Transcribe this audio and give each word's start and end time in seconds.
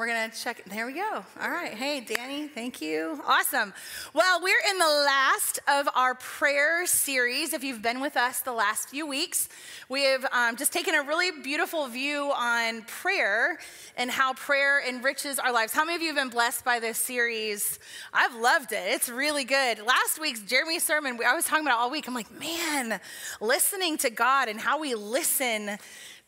We're 0.00 0.06
going 0.06 0.30
to 0.30 0.34
check. 0.34 0.64
There 0.64 0.86
we 0.86 0.94
go. 0.94 1.22
All 1.42 1.50
right. 1.50 1.74
Hey, 1.74 2.00
Danny, 2.00 2.48
thank 2.48 2.80
you. 2.80 3.20
Awesome. 3.26 3.74
Well, 4.14 4.40
we're 4.42 4.62
in 4.70 4.78
the 4.78 4.86
last 4.86 5.60
of 5.68 5.90
our 5.94 6.14
prayer 6.14 6.86
series. 6.86 7.52
If 7.52 7.62
you've 7.62 7.82
been 7.82 8.00
with 8.00 8.16
us 8.16 8.40
the 8.40 8.54
last 8.54 8.88
few 8.88 9.06
weeks, 9.06 9.50
we 9.90 10.04
have 10.04 10.24
um, 10.32 10.56
just 10.56 10.72
taken 10.72 10.94
a 10.94 11.02
really 11.02 11.42
beautiful 11.42 11.86
view 11.86 12.32
on 12.34 12.80
prayer 12.84 13.58
and 13.94 14.10
how 14.10 14.32
prayer 14.32 14.82
enriches 14.88 15.38
our 15.38 15.52
lives. 15.52 15.74
How 15.74 15.84
many 15.84 15.96
of 15.96 16.00
you 16.00 16.08
have 16.08 16.16
been 16.16 16.30
blessed 16.30 16.64
by 16.64 16.80
this 16.80 16.96
series? 16.96 17.78
I've 18.10 18.34
loved 18.36 18.72
it. 18.72 18.80
It's 18.86 19.10
really 19.10 19.44
good. 19.44 19.80
Last 19.84 20.18
week's 20.18 20.40
Jeremy's 20.40 20.82
sermon, 20.82 21.18
I 21.22 21.34
was 21.34 21.44
talking 21.44 21.66
about 21.66 21.78
all 21.78 21.90
week. 21.90 22.08
I'm 22.08 22.14
like, 22.14 22.32
man, 22.40 23.00
listening 23.38 23.98
to 23.98 24.08
God 24.08 24.48
and 24.48 24.58
how 24.58 24.80
we 24.80 24.94
listen 24.94 25.78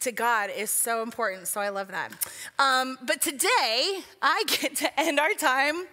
to 0.03 0.13
God 0.13 0.51
is 0.57 0.71
so 0.71 1.03
important. 1.03 1.49
So 1.49 1.61
I 1.61 1.69
love 1.71 1.89
that. 1.89 2.13
Um, 2.59 2.99
but 3.07 3.21
today, 3.21 4.01
I 4.21 4.45
get 4.47 4.77
to 4.77 5.01
end 5.01 5.19
our 5.19 5.35
time 5.35 5.87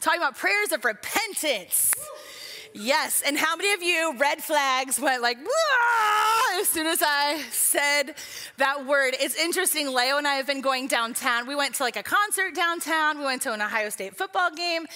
talking 0.00 0.20
about 0.20 0.36
prayers 0.36 0.72
of 0.72 0.84
repentance. 0.84 1.94
Yes, 2.76 3.22
and 3.24 3.38
how 3.38 3.54
many 3.54 3.72
of 3.72 3.82
you 3.84 4.18
red 4.18 4.42
flags 4.42 4.98
went 4.98 5.22
like 5.22 5.38
as 6.60 6.68
soon 6.68 6.88
as 6.88 7.02
I 7.06 7.40
said 7.52 8.16
that 8.56 8.84
word? 8.84 9.14
It's 9.20 9.36
interesting. 9.36 9.94
Leo 9.94 10.18
and 10.18 10.26
I 10.26 10.34
have 10.34 10.48
been 10.48 10.60
going 10.60 10.88
downtown. 10.88 11.46
We 11.46 11.54
went 11.54 11.76
to 11.76 11.84
like 11.84 11.96
a 11.96 12.02
concert 12.02 12.52
downtown. 12.56 13.18
We 13.18 13.24
went 13.26 13.42
to 13.42 13.52
an 13.52 13.62
Ohio 13.62 13.90
State 13.90 14.16
football 14.16 14.50
game, 14.50 14.86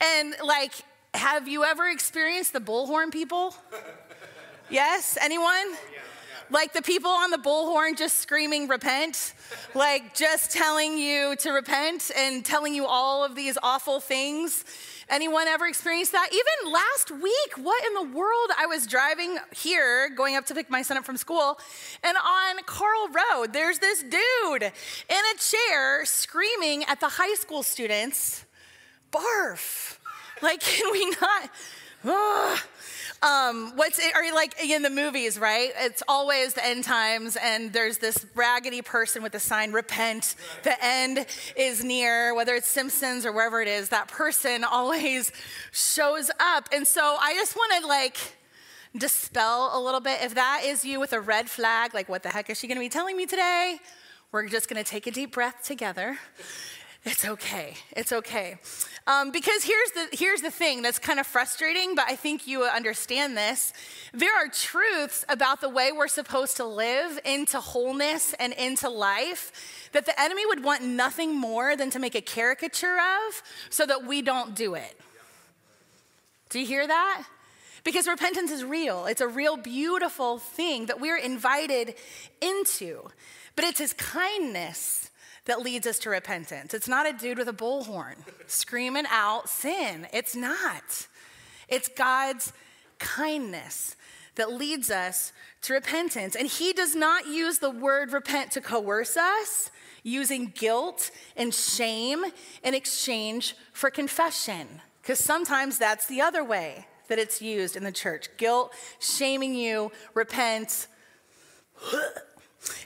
and 0.00 0.36
like, 0.44 0.74
have 1.12 1.48
you 1.48 1.64
ever 1.64 1.88
experienced 1.88 2.52
the 2.52 2.60
bullhorn 2.60 3.10
people? 3.12 3.54
Yes, 4.70 5.18
anyone? 5.20 5.74
Like 6.50 6.72
the 6.72 6.82
people 6.82 7.10
on 7.10 7.30
the 7.30 7.38
bullhorn 7.38 7.96
just 7.96 8.18
screaming, 8.18 8.68
repent, 8.68 9.34
like 9.74 10.14
just 10.14 10.50
telling 10.50 10.98
you 10.98 11.36
to 11.36 11.50
repent 11.50 12.10
and 12.16 12.44
telling 12.44 12.74
you 12.74 12.86
all 12.86 13.24
of 13.24 13.34
these 13.34 13.56
awful 13.62 13.98
things. 13.98 14.64
Anyone 15.08 15.48
ever 15.48 15.66
experienced 15.66 16.12
that? 16.12 16.28
Even 16.32 16.72
last 16.72 17.10
week, 17.10 17.52
what 17.56 17.84
in 17.86 17.94
the 17.94 18.16
world? 18.16 18.50
I 18.58 18.66
was 18.66 18.86
driving 18.86 19.38
here, 19.54 20.10
going 20.10 20.36
up 20.36 20.46
to 20.46 20.54
pick 20.54 20.70
my 20.70 20.82
son 20.82 20.96
up 20.96 21.04
from 21.04 21.16
school, 21.16 21.58
and 22.02 22.16
on 22.16 22.62
Carl 22.64 23.08
Road, 23.08 23.52
there's 23.52 23.78
this 23.78 24.02
dude 24.02 24.62
in 24.62 24.70
a 25.34 25.38
chair 25.38 26.04
screaming 26.04 26.84
at 26.84 27.00
the 27.00 27.08
high 27.08 27.34
school 27.34 27.62
students, 27.62 28.44
barf. 29.12 29.98
Like, 30.42 30.60
can 30.60 30.90
we 30.92 31.10
not? 31.20 31.50
Ugh. 32.04 32.58
Um, 33.24 33.72
what's 33.76 33.98
it, 33.98 34.14
are 34.14 34.22
you 34.22 34.34
like 34.34 34.62
in 34.62 34.82
the 34.82 34.90
movies, 34.90 35.38
right? 35.38 35.70
It's 35.78 36.02
always 36.06 36.52
the 36.52 36.64
end 36.64 36.84
times, 36.84 37.36
and 37.36 37.72
there's 37.72 37.96
this 37.96 38.26
raggedy 38.34 38.82
person 38.82 39.22
with 39.22 39.34
a 39.34 39.40
sign, 39.40 39.72
repent, 39.72 40.34
the 40.62 40.76
end 40.84 41.24
is 41.56 41.82
near, 41.82 42.34
whether 42.34 42.54
it's 42.54 42.68
Simpsons 42.68 43.24
or 43.24 43.32
wherever 43.32 43.62
it 43.62 43.68
is, 43.68 43.88
that 43.88 44.08
person 44.08 44.62
always 44.70 45.32
shows 45.72 46.30
up. 46.38 46.68
And 46.70 46.86
so 46.86 47.16
I 47.18 47.32
just 47.32 47.56
want 47.56 47.80
to 47.80 47.88
like, 47.88 48.18
dispel 48.96 49.70
a 49.72 49.80
little 49.80 50.00
bit. 50.00 50.20
If 50.22 50.34
that 50.34 50.60
is 50.64 50.84
you 50.84 51.00
with 51.00 51.12
a 51.14 51.20
red 51.20 51.48
flag, 51.48 51.94
like, 51.94 52.08
what 52.08 52.22
the 52.22 52.28
heck 52.28 52.50
is 52.50 52.58
she 52.58 52.68
gonna 52.68 52.78
be 52.78 52.88
telling 52.88 53.16
me 53.16 53.26
today? 53.26 53.78
We're 54.32 54.46
just 54.48 54.68
gonna 54.68 54.84
take 54.84 55.06
a 55.06 55.10
deep 55.10 55.32
breath 55.32 55.64
together. 55.64 56.18
It's 57.04 57.26
okay. 57.26 57.74
It's 57.94 58.12
okay. 58.12 58.56
Um, 59.06 59.30
because 59.30 59.62
here's 59.62 59.90
the, 59.90 60.08
here's 60.12 60.40
the 60.40 60.50
thing 60.50 60.80
that's 60.80 60.98
kind 60.98 61.20
of 61.20 61.26
frustrating, 61.26 61.94
but 61.94 62.06
I 62.08 62.16
think 62.16 62.46
you 62.46 62.62
understand 62.64 63.36
this. 63.36 63.74
There 64.14 64.34
are 64.34 64.48
truths 64.48 65.26
about 65.28 65.60
the 65.60 65.68
way 65.68 65.92
we're 65.92 66.08
supposed 66.08 66.56
to 66.56 66.64
live 66.64 67.20
into 67.26 67.60
wholeness 67.60 68.34
and 68.40 68.54
into 68.54 68.88
life 68.88 69.90
that 69.92 70.06
the 70.06 70.18
enemy 70.18 70.46
would 70.46 70.64
want 70.64 70.82
nothing 70.82 71.36
more 71.36 71.76
than 71.76 71.90
to 71.90 71.98
make 71.98 72.14
a 72.14 72.22
caricature 72.22 72.96
of 72.96 73.42
so 73.68 73.84
that 73.84 74.06
we 74.06 74.22
don't 74.22 74.54
do 74.54 74.74
it. 74.74 74.98
Do 76.48 76.58
you 76.58 76.66
hear 76.66 76.86
that? 76.86 77.24
Because 77.84 78.08
repentance 78.08 78.50
is 78.50 78.64
real. 78.64 79.04
It's 79.04 79.20
a 79.20 79.28
real, 79.28 79.58
beautiful 79.58 80.38
thing 80.38 80.86
that 80.86 80.98
we're 80.98 81.18
invited 81.18 81.96
into. 82.40 83.10
But 83.56 83.66
it's 83.66 83.78
his 83.78 83.92
kindness 83.92 85.03
that 85.46 85.60
leads 85.60 85.86
us 85.86 85.98
to 86.00 86.10
repentance. 86.10 86.74
It's 86.74 86.88
not 86.88 87.06
a 87.06 87.12
dude 87.12 87.38
with 87.38 87.48
a 87.48 87.52
bullhorn 87.52 88.16
screaming 88.46 89.04
out 89.10 89.48
sin. 89.48 90.06
It's 90.12 90.34
not. 90.34 91.06
It's 91.68 91.88
God's 91.88 92.52
kindness 92.98 93.96
that 94.36 94.52
leads 94.52 94.90
us 94.90 95.32
to 95.62 95.74
repentance. 95.74 96.34
And 96.34 96.48
He 96.48 96.72
does 96.72 96.94
not 96.94 97.26
use 97.26 97.58
the 97.58 97.70
word 97.70 98.12
repent 98.12 98.52
to 98.52 98.60
coerce 98.60 99.16
us, 99.16 99.70
using 100.02 100.52
guilt 100.54 101.10
and 101.36 101.52
shame 101.54 102.24
in 102.62 102.74
exchange 102.74 103.56
for 103.72 103.90
confession. 103.90 104.66
Because 105.00 105.18
sometimes 105.18 105.78
that's 105.78 106.06
the 106.06 106.20
other 106.20 106.44
way 106.44 106.86
that 107.08 107.18
it's 107.18 107.42
used 107.42 107.76
in 107.76 107.84
the 107.84 107.92
church 107.92 108.28
guilt, 108.36 108.72
shaming 108.98 109.54
you, 109.54 109.92
repent. 110.14 110.86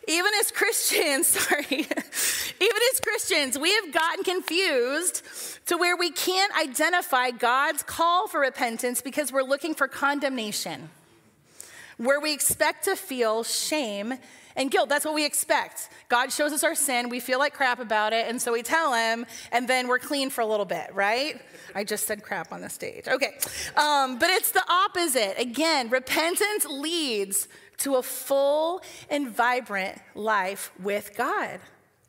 Even 0.06 0.33
as 0.41 0.50
Christians, 0.50 1.27
sorry, 1.27 1.66
even 1.71 2.81
as 2.93 3.00
Christians, 3.00 3.59
we 3.59 3.72
have 3.75 3.93
gotten 3.93 4.25
confused 4.25 5.22
to 5.66 5.77
where 5.77 5.97
we 5.97 6.11
can't 6.11 6.56
identify 6.59 7.31
God's 7.31 7.83
call 7.83 8.27
for 8.27 8.41
repentance 8.41 9.00
because 9.00 9.33
we're 9.33 9.43
looking 9.43 9.75
for 9.75 9.87
condemnation, 9.87 10.88
where 11.99 12.21
we 12.21 12.33
expect 12.33 12.84
to 12.84 12.97
feel 12.97 13.44
shame 13.44 14.15
and 14.56 14.71
guilt. 14.71 14.88
That's 14.88 15.05
what 15.05 15.15
we 15.15 15.25
expect. 15.25 15.88
God 16.09 16.33
shows 16.33 16.53
us 16.53 16.65
our 16.65 16.75
sin, 16.75 17.09
we 17.09 17.21
feel 17.21 17.38
like 17.38 17.55
crap 17.55 17.78
about 17.78 18.12
it, 18.12 18.27
and 18.28 18.41
so 18.41 18.53
we 18.53 18.62
tell 18.62 18.94
Him, 18.94 19.27
and 19.53 19.69
then 19.69 19.88
we're 19.88 19.99
clean 19.99 20.31
for 20.31 20.41
a 20.41 20.47
little 20.47 20.67
bit, 20.67 20.94
right? 20.94 21.41
I 21.75 21.84
just 21.84 22.06
said 22.06 22.22
crap 22.22 22.53
on 22.53 22.61
the 22.61 22.69
stage. 22.69 23.06
Okay. 23.06 23.38
Um, 23.77 24.19
but 24.19 24.31
it's 24.31 24.50
the 24.50 24.65
opposite. 24.69 25.38
Again, 25.38 25.91
repentance 25.91 26.67
leads 26.67 27.47
to 27.78 27.97
a 27.97 28.03
full 28.03 28.83
and 29.09 29.28
vibrant 29.28 29.99
life 30.15 30.72
with 30.81 31.16
God, 31.16 31.61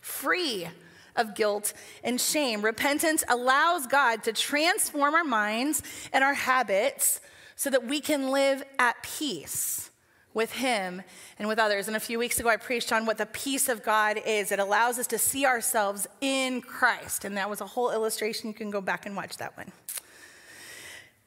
free 0.01 0.67
of 1.15 1.35
guilt 1.35 1.73
and 2.03 2.19
shame. 2.19 2.61
Repentance 2.61 3.23
allows 3.29 3.87
God 3.87 4.23
to 4.23 4.33
transform 4.33 5.13
our 5.13 5.23
minds 5.23 5.83
and 6.13 6.23
our 6.23 6.33
habits 6.33 7.21
so 7.55 7.69
that 7.69 7.85
we 7.85 7.99
can 7.99 8.29
live 8.29 8.63
at 8.77 9.01
peace 9.03 9.91
with 10.33 10.53
Him 10.53 11.01
and 11.37 11.47
with 11.47 11.59
others. 11.59 11.87
And 11.87 11.97
a 11.97 11.99
few 11.99 12.17
weeks 12.17 12.39
ago, 12.39 12.49
I 12.49 12.57
preached 12.57 12.93
on 12.93 13.05
what 13.05 13.17
the 13.17 13.25
peace 13.25 13.67
of 13.67 13.83
God 13.83 14.19
is. 14.25 14.51
It 14.51 14.59
allows 14.59 14.97
us 14.97 15.07
to 15.07 15.17
see 15.17 15.45
ourselves 15.45 16.07
in 16.21 16.61
Christ. 16.61 17.25
And 17.25 17.35
that 17.37 17.49
was 17.49 17.61
a 17.61 17.65
whole 17.65 17.91
illustration. 17.91 18.47
You 18.47 18.53
can 18.53 18.71
go 18.71 18.79
back 18.79 19.05
and 19.05 19.15
watch 19.15 19.37
that 19.37 19.57
one. 19.57 19.71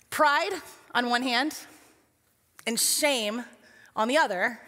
Pride 0.09 0.53
on 0.95 1.09
one 1.09 1.23
hand, 1.23 1.57
and 2.67 2.79
shame 2.79 3.45
on 3.95 4.09
the 4.09 4.17
other, 4.17 4.61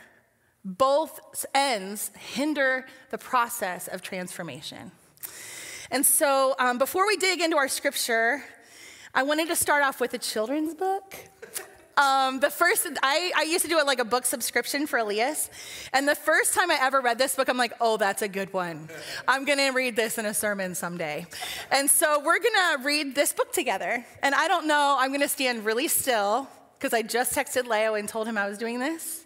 both 0.65 1.45
ends 1.55 2.11
hinder 2.19 2.87
the 3.11 3.19
process 3.19 3.89
of 3.89 4.03
transformation. 4.03 4.93
And 5.91 6.05
so, 6.05 6.55
um, 6.59 6.79
before 6.79 7.07
we 7.07 7.17
dig 7.17 7.41
into 7.41 7.57
our 7.57 7.69
scripture, 7.69 8.43
I 9.15 9.23
wanted 9.23 9.49
to 9.49 9.57
start 9.57 9.83
off 9.83 10.01
with 10.01 10.15
a 10.15 10.19
children's 10.19 10.75
book. 10.75 11.15
Um, 11.97 12.41
the 12.41 12.51
first, 12.51 12.89
I, 13.03 13.31
I 13.37 13.43
used 13.45 13.63
to 13.63 13.69
do 13.69 13.79
it 13.79 13.87
like 13.87 14.01
a 14.01 14.05
book 14.05 14.27
subscription 14.27 14.87
for 14.87 14.99
Elias. 14.99 15.49
And 15.93 16.09
the 16.09 16.17
first 16.17 16.55
time 16.55 16.71
I 16.71 16.79
ever 16.81 17.01
read 17.01 17.19
this 17.19 17.37
book, 17.37 17.49
I'm 17.49 17.57
like, 17.57 17.73
oh, 17.81 17.97
that's 17.97 18.23
a 18.23 18.29
good 18.29 18.53
one. 18.53 18.89
I'm 19.29 19.45
going 19.45 19.59
to 19.59 19.71
read 19.71 19.95
this 19.95 20.19
in 20.19 20.27
a 20.27 20.35
sermon 20.35 20.75
someday. 20.75 21.27
And 21.71 21.89
so 21.89 22.19
we're 22.19 22.41
going 22.41 22.79
to 22.79 22.79
read 22.85 23.15
this 23.15 23.33
book 23.33 23.53
together. 23.53 24.05
And 24.23 24.35
I 24.35 24.49
don't 24.49 24.67
know, 24.67 24.97
I'm 24.99 25.11
going 25.11 25.21
to 25.21 25.29
stand 25.29 25.65
really 25.65 25.87
still 25.87 26.49
because 26.79 26.93
I 26.93 27.03
just 27.03 27.35
texted 27.35 27.67
Leo 27.67 27.95
and 27.95 28.09
told 28.09 28.29
him 28.29 28.37
I 28.37 28.49
was 28.49 28.59
doing 28.59 28.79
this. 28.79 29.25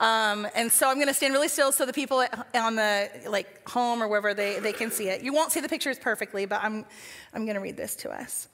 Um, 0.00 0.46
and 0.54 0.70
so 0.70 0.88
I'm 0.88 0.96
going 0.96 1.08
to 1.08 1.14
stand 1.14 1.32
really 1.32 1.48
still 1.48 1.72
so 1.72 1.86
the 1.86 1.92
people 1.92 2.24
on 2.54 2.76
the 2.76 3.10
like 3.28 3.66
home 3.68 4.02
or 4.02 4.08
wherever 4.08 4.34
they, 4.34 4.58
they 4.60 4.72
can 4.72 4.90
see 4.90 5.08
it. 5.08 5.22
You 5.22 5.32
won't 5.32 5.52
see 5.52 5.60
the 5.60 5.68
pictures 5.68 5.98
perfectly, 5.98 6.44
but 6.46 6.62
I'm, 6.62 6.84
I'm 7.32 7.44
going 7.44 7.54
to 7.54 7.60
read 7.60 7.76
this 7.76 7.94
to 7.96 8.10
us. 8.10 8.48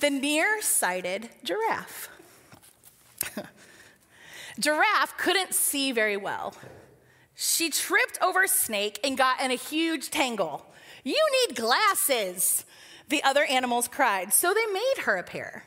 The 0.00 0.10
nearsighted 0.10 1.30
giraffe. 1.44 2.08
giraffe 4.58 5.16
couldn't 5.16 5.54
see 5.54 5.92
very 5.92 6.16
well. 6.16 6.54
She 7.34 7.70
tripped 7.70 8.18
over 8.22 8.42
a 8.42 8.48
snake 8.48 8.98
and 9.04 9.16
got 9.16 9.40
in 9.40 9.50
a 9.50 9.56
huge 9.56 10.10
tangle. 10.10 10.66
You 11.04 11.22
need 11.46 11.56
glasses, 11.56 12.64
the 13.08 13.22
other 13.22 13.44
animals 13.44 13.88
cried. 13.88 14.32
So 14.32 14.52
they 14.52 14.66
made 14.72 15.04
her 15.04 15.16
a 15.16 15.22
pair. 15.22 15.64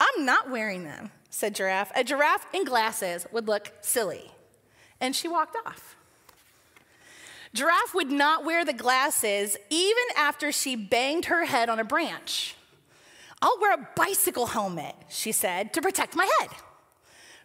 I'm 0.00 0.24
not 0.24 0.50
wearing 0.50 0.84
them, 0.84 1.10
said 1.30 1.54
Giraffe. 1.54 1.92
A 1.96 2.04
giraffe 2.04 2.46
in 2.52 2.64
glasses 2.64 3.26
would 3.32 3.48
look 3.48 3.72
silly. 3.80 4.30
And 5.00 5.14
she 5.14 5.28
walked 5.28 5.56
off. 5.66 5.96
Giraffe 7.54 7.94
would 7.94 8.10
not 8.10 8.44
wear 8.44 8.64
the 8.64 8.72
glasses 8.72 9.56
even 9.70 10.04
after 10.16 10.52
she 10.52 10.76
banged 10.76 11.26
her 11.26 11.44
head 11.44 11.68
on 11.68 11.78
a 11.78 11.84
branch. 11.84 12.54
I'll 13.40 13.58
wear 13.60 13.74
a 13.74 13.88
bicycle 13.96 14.46
helmet, 14.46 14.94
she 15.08 15.32
said, 15.32 15.72
to 15.74 15.80
protect 15.80 16.16
my 16.16 16.28
head. 16.40 16.50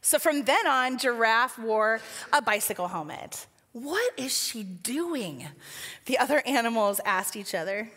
So 0.01 0.19
from 0.19 0.43
then 0.43 0.67
on, 0.67 0.97
Giraffe 0.97 1.57
wore 1.57 2.01
a 2.33 2.41
bicycle 2.41 2.89
helmet. 2.89 3.47
What 3.71 4.13
is 4.17 4.37
she 4.37 4.63
doing? 4.63 5.47
The 6.05 6.17
other 6.17 6.43
animals 6.45 6.99
asked 7.05 7.35
each 7.35 7.55
other. 7.55 7.89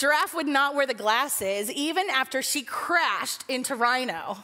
Giraffe 0.00 0.34
would 0.34 0.46
not 0.46 0.74
wear 0.74 0.86
the 0.86 0.94
glasses 0.94 1.70
even 1.70 2.08
after 2.08 2.40
she 2.40 2.62
crashed 2.62 3.44
into 3.50 3.74
Rhino. 3.76 4.38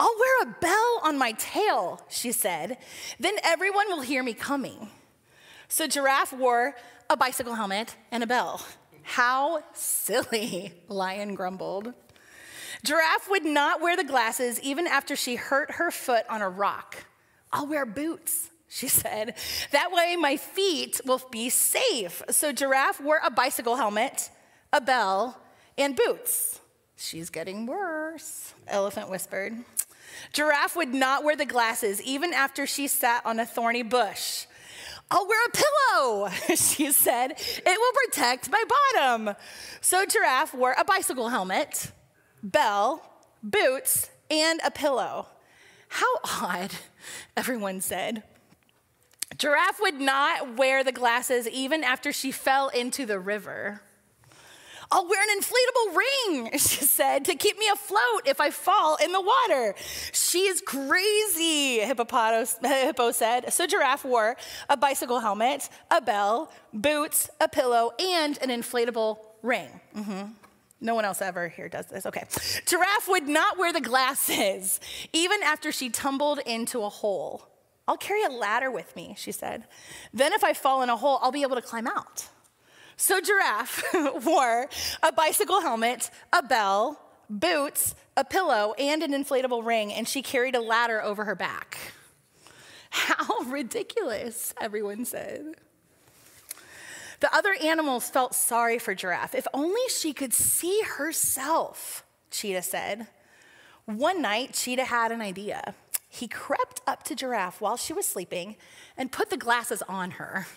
I'll 0.00 0.16
wear 0.18 0.42
a 0.44 0.54
bell 0.62 1.00
on 1.02 1.18
my 1.18 1.32
tail, 1.32 2.00
she 2.08 2.32
said. 2.32 2.78
Then 3.20 3.34
everyone 3.44 3.88
will 3.88 4.00
hear 4.00 4.22
me 4.22 4.32
coming. 4.32 4.88
So 5.68 5.86
Giraffe 5.86 6.32
wore 6.32 6.74
a 7.10 7.18
bicycle 7.18 7.52
helmet 7.52 7.96
and 8.10 8.22
a 8.22 8.26
bell. 8.26 8.64
How 9.02 9.62
silly, 9.74 10.72
Lion 10.88 11.34
grumbled. 11.34 11.92
Giraffe 12.82 13.28
would 13.28 13.44
not 13.44 13.82
wear 13.82 13.94
the 13.94 14.04
glasses 14.04 14.58
even 14.62 14.86
after 14.86 15.16
she 15.16 15.36
hurt 15.36 15.72
her 15.72 15.90
foot 15.90 16.24
on 16.30 16.40
a 16.40 16.48
rock. 16.48 17.04
I'll 17.52 17.66
wear 17.66 17.84
boots, 17.84 18.48
she 18.70 18.88
said. 19.02 19.34
That 19.70 19.92
way 19.92 20.16
my 20.16 20.38
feet 20.38 21.02
will 21.04 21.20
be 21.30 21.50
safe. 21.50 22.22
So 22.30 22.52
Giraffe 22.52 23.02
wore 23.02 23.20
a 23.22 23.30
bicycle 23.30 23.76
helmet, 23.76 24.30
a 24.72 24.80
bell, 24.80 25.38
and 25.76 25.96
boots. 25.96 26.60
She's 26.96 27.30
getting 27.30 27.66
worse, 27.66 28.54
Elephant 28.66 29.08
whispered. 29.08 29.54
Giraffe 30.32 30.76
would 30.76 30.92
not 30.92 31.24
wear 31.24 31.36
the 31.36 31.46
glasses 31.46 32.02
even 32.02 32.32
after 32.32 32.66
she 32.66 32.88
sat 32.88 33.24
on 33.24 33.38
a 33.38 33.46
thorny 33.46 33.82
bush. 33.82 34.46
I'll 35.10 35.26
wear 35.26 35.46
a 35.46 35.50
pillow, 35.50 36.28
she 36.56 36.92
said. 36.92 37.32
It 37.32 37.64
will 37.66 37.92
protect 38.06 38.50
my 38.50 38.62
bottom. 38.94 39.36
So 39.80 40.04
Giraffe 40.04 40.54
wore 40.54 40.74
a 40.78 40.84
bicycle 40.84 41.30
helmet, 41.30 41.92
bell, 42.42 43.02
boots, 43.42 44.10
and 44.30 44.60
a 44.64 44.70
pillow. 44.70 45.28
How 45.88 46.16
odd, 46.42 46.72
everyone 47.36 47.80
said. 47.80 48.22
Giraffe 49.36 49.80
would 49.80 50.00
not 50.00 50.56
wear 50.56 50.82
the 50.82 50.92
glasses 50.92 51.48
even 51.48 51.84
after 51.84 52.12
she 52.12 52.32
fell 52.32 52.68
into 52.68 53.06
the 53.06 53.18
river. 53.18 53.82
I'll 54.90 55.06
wear 55.06 55.20
an 55.22 55.40
inflatable 55.40 55.96
ring, 55.96 56.50
she 56.58 56.84
said, 56.84 57.24
to 57.26 57.34
keep 57.34 57.58
me 57.58 57.68
afloat 57.68 58.22
if 58.26 58.40
I 58.40 58.50
fall 58.50 58.96
in 58.96 59.12
the 59.12 59.20
water. 59.20 59.74
She 60.12 60.40
is 60.40 60.62
crazy, 60.62 61.80
Hippo 61.80 63.10
said. 63.12 63.52
So 63.52 63.66
Giraffe 63.66 64.04
wore 64.04 64.36
a 64.68 64.76
bicycle 64.76 65.20
helmet, 65.20 65.68
a 65.90 66.00
bell, 66.00 66.50
boots, 66.72 67.28
a 67.40 67.48
pillow, 67.48 67.92
and 67.98 68.38
an 68.40 68.48
inflatable 68.48 69.18
ring. 69.42 69.68
Mm-hmm. 69.96 70.32
No 70.80 70.94
one 70.94 71.04
else 71.04 71.20
ever 71.20 71.48
here 71.48 71.68
does 71.68 71.86
this. 71.86 72.06
Okay. 72.06 72.24
Giraffe 72.66 73.08
would 73.08 73.26
not 73.26 73.58
wear 73.58 73.72
the 73.72 73.80
glasses, 73.80 74.80
even 75.12 75.42
after 75.42 75.72
she 75.72 75.90
tumbled 75.90 76.38
into 76.46 76.82
a 76.82 76.88
hole. 76.88 77.46
I'll 77.86 77.96
carry 77.96 78.22
a 78.22 78.28
ladder 78.28 78.70
with 78.70 78.94
me, 78.94 79.14
she 79.16 79.32
said. 79.32 79.64
Then, 80.12 80.34
if 80.34 80.44
I 80.44 80.52
fall 80.52 80.82
in 80.82 80.90
a 80.90 80.96
hole, 80.96 81.18
I'll 81.22 81.32
be 81.32 81.42
able 81.42 81.56
to 81.56 81.62
climb 81.62 81.86
out. 81.86 82.28
So 83.00 83.20
Giraffe 83.20 83.84
wore 84.24 84.68
a 85.04 85.12
bicycle 85.12 85.60
helmet, 85.60 86.10
a 86.32 86.42
bell, 86.42 87.00
boots, 87.30 87.94
a 88.16 88.24
pillow, 88.24 88.74
and 88.76 89.04
an 89.04 89.12
inflatable 89.12 89.64
ring, 89.64 89.92
and 89.92 90.08
she 90.08 90.20
carried 90.20 90.56
a 90.56 90.60
ladder 90.60 91.00
over 91.00 91.24
her 91.24 91.36
back. 91.36 91.78
How 92.90 93.44
ridiculous, 93.46 94.52
everyone 94.60 95.04
said. 95.04 95.54
The 97.20 97.32
other 97.32 97.54
animals 97.62 98.10
felt 98.10 98.34
sorry 98.34 98.80
for 98.80 98.96
Giraffe. 98.96 99.36
If 99.36 99.46
only 99.54 99.88
she 99.88 100.12
could 100.12 100.34
see 100.34 100.82
herself, 100.82 102.04
Cheetah 102.32 102.62
said. 102.62 103.06
One 103.84 104.20
night, 104.20 104.54
Cheetah 104.54 104.86
had 104.86 105.12
an 105.12 105.20
idea. 105.20 105.74
He 106.08 106.26
crept 106.26 106.80
up 106.84 107.04
to 107.04 107.14
Giraffe 107.14 107.60
while 107.60 107.76
she 107.76 107.92
was 107.92 108.06
sleeping 108.06 108.56
and 108.96 109.12
put 109.12 109.30
the 109.30 109.36
glasses 109.36 109.82
on 109.82 110.12
her. 110.12 110.48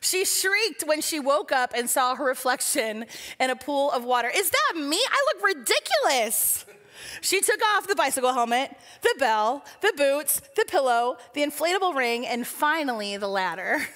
She 0.00 0.24
shrieked 0.24 0.84
when 0.86 1.00
she 1.00 1.20
woke 1.20 1.52
up 1.52 1.72
and 1.74 1.88
saw 1.88 2.14
her 2.14 2.24
reflection 2.24 3.06
in 3.40 3.50
a 3.50 3.56
pool 3.56 3.90
of 3.90 4.04
water. 4.04 4.30
Is 4.34 4.50
that 4.50 4.80
me? 4.80 4.96
I 4.96 5.32
look 5.34 5.56
ridiculous. 5.56 6.64
She 7.20 7.40
took 7.40 7.60
off 7.74 7.86
the 7.86 7.94
bicycle 7.94 8.32
helmet, 8.32 8.76
the 9.02 9.14
bell, 9.18 9.64
the 9.80 9.92
boots, 9.96 10.40
the 10.56 10.64
pillow, 10.66 11.16
the 11.34 11.42
inflatable 11.42 11.94
ring, 11.94 12.26
and 12.26 12.46
finally 12.46 13.16
the 13.16 13.28
ladder. 13.28 13.86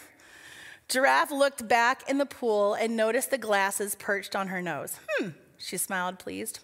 Giraffe 0.88 1.31
looked 1.31 1.66
back 1.69 2.08
in 2.08 2.19
the 2.19 2.26
pool 2.26 2.75
and 2.75 2.96
noticed 2.96 3.31
the 3.31 3.38
glasses 3.38 3.94
perched 3.94 4.37
on 4.37 4.49
her 4.49 4.60
nose. 4.60 4.99
Hmm, 5.10 5.31
she 5.56 5.76
smiled, 5.76 6.19
pleased. 6.19 6.60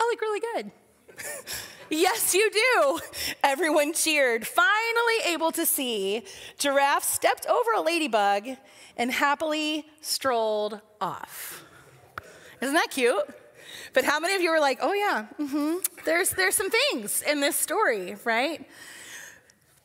I 0.00 0.08
look 0.10 0.20
really 0.20 0.42
good. 0.54 0.72
Yes, 1.90 2.34
you 2.34 2.50
do. 2.50 3.00
Everyone 3.42 3.92
cheered. 3.92 4.46
Finally 4.46 5.32
able 5.32 5.52
to 5.52 5.66
see, 5.66 6.24
Giraffe 6.58 7.04
stepped 7.04 7.46
over 7.46 7.72
a 7.76 7.80
ladybug 7.80 8.48
and 8.96 9.10
happily 9.10 9.86
strolled 10.00 10.80
off. 11.00 11.64
Isn't 12.60 12.74
that 12.74 12.90
cute? 12.90 13.24
But 13.92 14.04
how 14.04 14.20
many 14.20 14.34
of 14.34 14.40
you 14.40 14.50
were 14.50 14.60
like, 14.60 14.78
oh, 14.80 14.92
yeah, 14.92 15.26
mm-hmm. 15.38 15.78
there's, 16.04 16.30
there's 16.30 16.54
some 16.54 16.70
things 16.70 17.22
in 17.22 17.40
this 17.40 17.56
story, 17.56 18.16
right? 18.24 18.66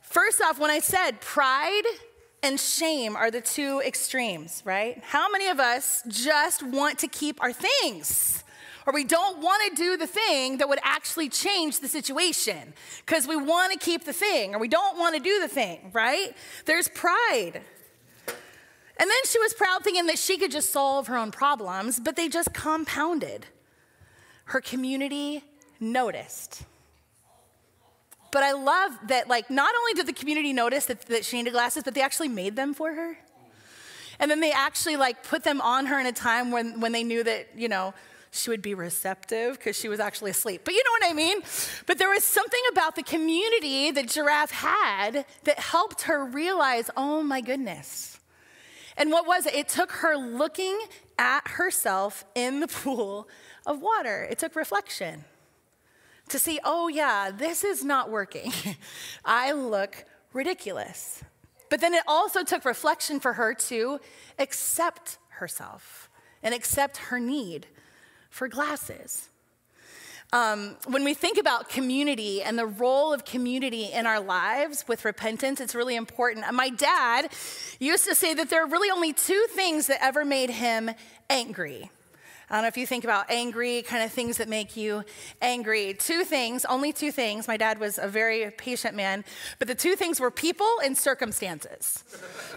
First 0.01 0.41
off, 0.41 0.59
when 0.59 0.71
I 0.71 0.79
said 0.79 1.19
pride 1.19 1.83
and 2.41 2.59
shame 2.59 3.15
are 3.15 3.29
the 3.29 3.41
two 3.41 3.81
extremes, 3.85 4.62
right? 4.65 5.01
How 5.03 5.29
many 5.29 5.47
of 5.47 5.59
us 5.59 6.03
just 6.07 6.63
want 6.63 7.00
to 7.00 7.07
keep 7.07 7.41
our 7.41 7.51
things? 7.51 8.44
Or 8.88 8.94
we 8.94 9.04
don't 9.04 9.39
want 9.39 9.62
to 9.69 9.75
do 9.75 9.98
the 9.98 10.07
thing 10.07 10.57
that 10.57 10.69
would 10.69 10.80
actually 10.81 11.28
change 11.28 11.81
the 11.81 11.89
situation 11.89 12.74
because 13.06 13.28
we 13.28 13.36
want 13.36 13.74
to 13.74 13.78
keep 13.78 14.06
the 14.06 14.13
thing 14.13 14.56
or 14.56 14.60
we 14.60 14.69
don't 14.69 14.98
want 14.98 15.13
to 15.13 15.22
do 15.22 15.42
the 15.42 15.48
thing, 15.50 15.92
right? 15.92 16.34
There's 16.66 16.88
pride. 16.88 17.62
And 19.00 19.10
then 19.10 19.25
she 19.30 19.39
was 19.39 19.54
proud 19.54 19.84
thinking 19.84 20.07
that 20.07 20.18
she 20.18 20.38
could 20.38 20.51
just 20.51 20.72
solve 20.72 21.07
her 21.07 21.18
own 21.18 21.31
problems, 21.31 22.00
but 22.00 22.16
they 22.16 22.30
just 22.30 22.54
compounded. 22.54 23.45
Her 24.45 24.62
community 24.62 25.44
noticed. 25.81 26.63
But 28.31 28.44
I 28.44 28.54
love 28.54 28.92
that, 29.07 29.28
like, 29.28 29.50
not 29.50 29.75
only 29.78 29.94
did 29.94 30.07
the 30.07 30.13
community 30.13 30.54
notice 30.54 30.86
that, 30.86 31.01
that 31.07 31.25
she 31.25 31.38
needed 31.38 31.51
glasses, 31.51 31.84
but 31.84 31.94
they 31.94 32.01
actually 32.01 32.30
made 32.30 32.56
them 32.56 32.74
for 32.74 32.94
her. 32.94 33.18
And 34.19 34.31
then 34.31 34.39
they 34.39 34.51
actually, 34.51 34.95
like, 34.95 35.24
put 35.24 35.44
them 35.44 35.60
on 35.60 35.88
her 35.88 36.00
in 36.00 36.06
a 36.06 36.12
time 36.12 36.51
when, 36.51 36.80
when 36.80 36.92
they 36.94 37.04
knew 37.04 37.24
that, 37.24 37.50
you 37.56 37.68
know, 37.68 37.94
she 38.31 38.50
would 38.50 38.62
be 38.62 38.74
receptive 38.74 39.57
because 39.57 39.77
she 39.77 39.89
was 39.89 40.00
actually 40.00 40.31
asleep. 40.31 40.62
But 40.63 40.74
you 40.74 40.83
know 40.83 40.91
what 40.91 41.12
I 41.12 41.13
mean? 41.13 41.39
But 41.85 41.97
there 41.97 42.09
was 42.09 42.24
something 42.24 42.59
about 42.71 42.95
the 42.95 43.03
community 43.03 43.91
that 43.91 44.07
Giraffe 44.07 44.51
had 44.51 45.25
that 45.44 45.59
helped 45.59 46.03
her 46.03 46.25
realize, 46.25 46.89
oh 46.95 47.24
my 47.24 47.41
goodness. 47.41 48.19
And 48.98 49.12
what 49.12 49.27
was 49.27 49.46
it? 49.46 49.55
It 49.55 49.69
took 49.69 49.91
her 49.91 50.15
looking 50.15 50.79
at 51.19 51.48
herself 51.48 52.25
in 52.36 52.60
the 52.60 52.67
pool 52.67 53.27
of 53.65 53.81
water, 53.81 54.27
it 54.29 54.39
took 54.39 54.55
reflection 54.55 55.25
to 56.29 56.39
see, 56.39 56.60
oh 56.63 56.88
yeah, 56.88 57.31
this 57.31 57.63
is 57.63 57.84
not 57.84 58.10
working. 58.10 58.51
I 59.25 59.51
look 59.51 60.05
ridiculous. 60.34 61.24
But 61.69 61.81
then 61.81 61.93
it 61.93 62.03
also 62.07 62.43
took 62.43 62.65
reflection 62.65 63.19
for 63.19 63.34
her 63.34 63.53
to 63.53 64.00
accept 64.39 65.17
herself 65.29 66.10
and 66.43 66.53
accept 66.53 66.98
her 66.98 67.19
need 67.19 67.67
for 68.38 68.48
glasses. 68.48 69.29
Um, 70.32 70.75
when 70.88 71.03
we 71.03 71.13
think 71.13 71.38
about 71.38 71.70
community 71.70 72.44
and 72.44 72.60
the 72.60 72.65
role 72.65 73.12
of 73.12 73.25
community 73.25 73.86
in 73.86 74.06
our 74.06 74.20
lives 74.20 74.86
with 74.88 75.06
repentance, 75.06 75.60
it's 75.60 75.74
really 75.74 75.96
important. 75.96 76.46
My 76.53 76.70
dad 76.70 77.32
used 77.79 78.06
to 78.06 78.13
say 78.13 78.34
that 78.34 78.50
there 78.50 78.63
are 78.63 78.67
really 78.67 78.91
only 78.91 79.13
two 79.13 79.48
things 79.51 79.88
that 79.88 80.03
ever 80.03 80.24
made 80.24 80.50
him 80.50 80.91
angry 81.29 81.89
I 82.50 82.56
don't 82.56 82.62
know 82.62 82.70
if 82.70 82.77
you 82.77 82.88
think 82.88 83.04
about 83.04 83.30
angry, 83.30 83.82
kind 83.82 84.04
of 84.04 84.12
things 84.12 84.38
that 84.38 84.48
make 84.48 84.77
you 84.77 85.04
angry. 85.42 85.94
Two 85.94 86.24
things, 86.24 86.63
only 86.63 86.94
two 86.94 87.12
things. 87.12 87.46
My 87.46 87.58
dad 87.58 87.77
was 87.77 87.98
a 87.98 88.08
very 88.08 88.50
patient 88.51 88.96
man, 88.96 89.25
but 89.60 89.68
the 89.68 89.75
two 89.75 89.98
things 89.98 90.22
were 90.22 90.32
people 90.32 90.80
and 90.82 90.98
circumstances. 90.98 92.06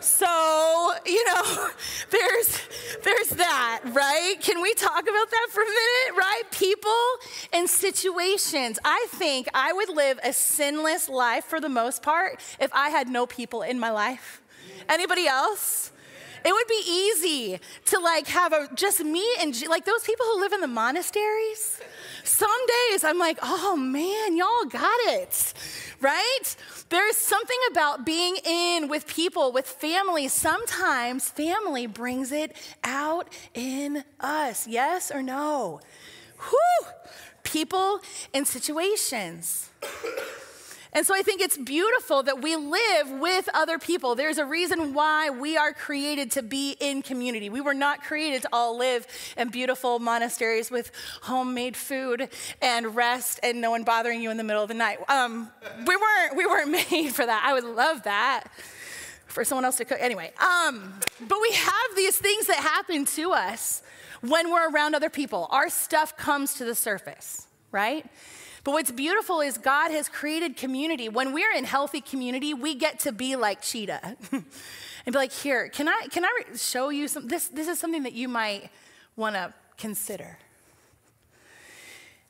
So, 0.01 0.93
you 1.05 1.25
know, 1.25 1.69
there's 2.11 2.61
there's 3.03 3.31
that, 3.31 3.81
right? 3.87 4.37
Can 4.41 4.63
we 4.63 4.75
talk 4.75 5.03
about 5.03 5.31
that 5.31 5.47
for 5.51 5.63
a 5.63 5.67
minute, 5.67 6.17
right? 6.17 6.43
People 6.53 7.05
and 7.53 7.69
situations. 7.69 8.79
I 8.85 9.07
think 9.11 9.49
I 9.55 9.73
would 9.73 9.89
live 9.89 10.21
a 10.23 10.33
sinless 10.33 11.09
life 11.09 11.47
for 11.47 11.61
the 11.61 11.69
most 11.69 12.01
part 12.01 12.41
if 12.61 12.71
I 12.73 12.91
had 12.91 13.09
no 13.09 13.27
people 13.27 13.63
in 13.63 13.81
my 13.81 13.91
life. 13.91 14.41
Anybody 14.89 15.27
else? 15.27 15.91
It 16.45 16.53
would 16.53 16.67
be 16.69 16.83
easy 16.87 17.61
to 17.87 17.99
like 17.99 18.27
have 18.29 18.53
a 18.53 18.69
just 18.75 19.01
me 19.05 19.27
and 19.41 19.55
like 19.69 19.85
those 19.85 20.03
people 20.05 20.27
who 20.27 20.41
live 20.41 20.53
in 20.53 20.61
the 20.61 20.69
monasteries. 20.69 21.81
Some 22.25 22.61
days 22.91 23.05
I'm 23.05 23.19
like, 23.19 23.39
oh 23.43 23.77
man, 23.77 24.37
y'all 24.37 24.65
got 24.69 24.99
it, 25.07 25.55
right? 26.01 26.57
There's 26.89 27.17
something 27.17 27.59
about 27.71 28.05
being 28.05 28.37
in 28.45 28.89
with 28.89 29.07
people, 29.07 29.53
with 29.53 29.67
family. 29.67 30.29
Sometimes 30.29 31.29
family 31.29 31.87
brings 31.87 32.33
it 32.33 32.57
out 32.85 33.29
in 33.55 34.05
us. 34.19 34.67
Yes 34.67 35.11
or 35.11 35.23
no? 35.23 35.81
Whew. 36.39 36.89
People 37.43 38.01
and 38.35 38.47
situations. 38.47 39.71
And 40.93 41.07
so 41.07 41.15
I 41.15 41.23
think 41.23 41.41
it's 41.41 41.57
beautiful 41.57 42.23
that 42.25 42.43
we 42.43 42.57
live 42.57 43.11
with 43.21 43.49
other 43.55 43.79
people. 43.79 44.15
There's 44.17 44.39
a 44.39 44.45
reason 44.45 44.93
why 44.93 45.31
we 45.31 45.57
are 45.57 45.73
created 45.73 46.33
to 46.33 46.43
be 46.43 46.77
in 46.81 47.03
community. 47.03 47.49
We 47.49 47.61
were 47.61 47.75
not 47.75 48.03
created 48.03 48.43
to 48.43 48.49
all 48.53 48.77
live 48.77 49.07
in 49.37 49.51
beautiful 49.51 50.01
monasteries 50.01 50.71
with 50.71 50.91
homemade 51.23 51.77
food 51.77 52.29
and 52.61 52.97
rest 52.97 53.39
and 53.43 53.61
no 53.61 53.71
one 53.71 53.85
bothering 53.85 54.21
you 54.21 54.31
in 54.31 54.37
the 54.37 54.45
middle 54.45 54.63
of 54.63 54.69
the 54.69 54.75
night. 54.75 54.99
Um, 55.09 55.51
we 55.87 55.97
weren't 55.97 56.37
we 56.37 56.47
weren't 56.47 56.71
made 56.91 57.11
for 57.15 57.25
that. 57.25 57.43
I 57.45 57.53
would 57.53 57.65
love 57.65 58.03
that 58.03 58.45
for 59.27 59.45
someone 59.45 59.65
else 59.65 59.77
to 59.77 59.85
cook. 59.85 59.99
Anyway, 60.01 60.33
um, 60.39 60.93
but 61.21 61.39
we 61.41 61.53
have 61.53 61.97
these 61.97 62.19
things 62.19 62.47
that 62.49 62.57
happen 62.57 63.05
to 63.05 63.33
us 63.33 63.83
when 64.23 64.51
we're 64.51 64.71
around 64.71 64.95
other 64.95 65.11
people. 65.11 65.47
Our 65.51 65.71
stuff 65.71 66.17
comes 66.17 66.55
to 66.55 66.65
the 66.65 66.75
surface, 66.75 67.47
right? 67.71 68.05
But 68.65 68.73
what's 68.73 68.91
beautiful 68.91 69.41
is 69.41 69.57
God 69.59 69.91
has 69.91 70.09
created 70.09 70.57
community. 70.57 71.09
When 71.09 71.33
we're 71.33 71.53
in 71.53 71.65
healthy 71.65 72.01
community, 72.01 72.53
we 72.53 72.75
get 72.75 73.01
to 73.01 73.13
be 73.13 73.37
like 73.37 73.63
Cheetah 73.63 74.17
and 74.33 74.45
be 75.07 75.13
like, 75.13 75.33
here, 75.33 75.69
can 75.69 75.89
I, 75.89 76.09
can 76.11 76.25
I 76.25 76.43
show 76.57 76.91
you 76.91 77.09
some? 77.09 77.27
This, 77.27 77.49
this 77.49 77.69
is 77.69 77.79
something 77.79 78.03
that 78.03 78.13
you 78.13 78.29
might 78.29 78.71
want 79.17 79.35
to 79.35 79.55
consider. 79.79 80.39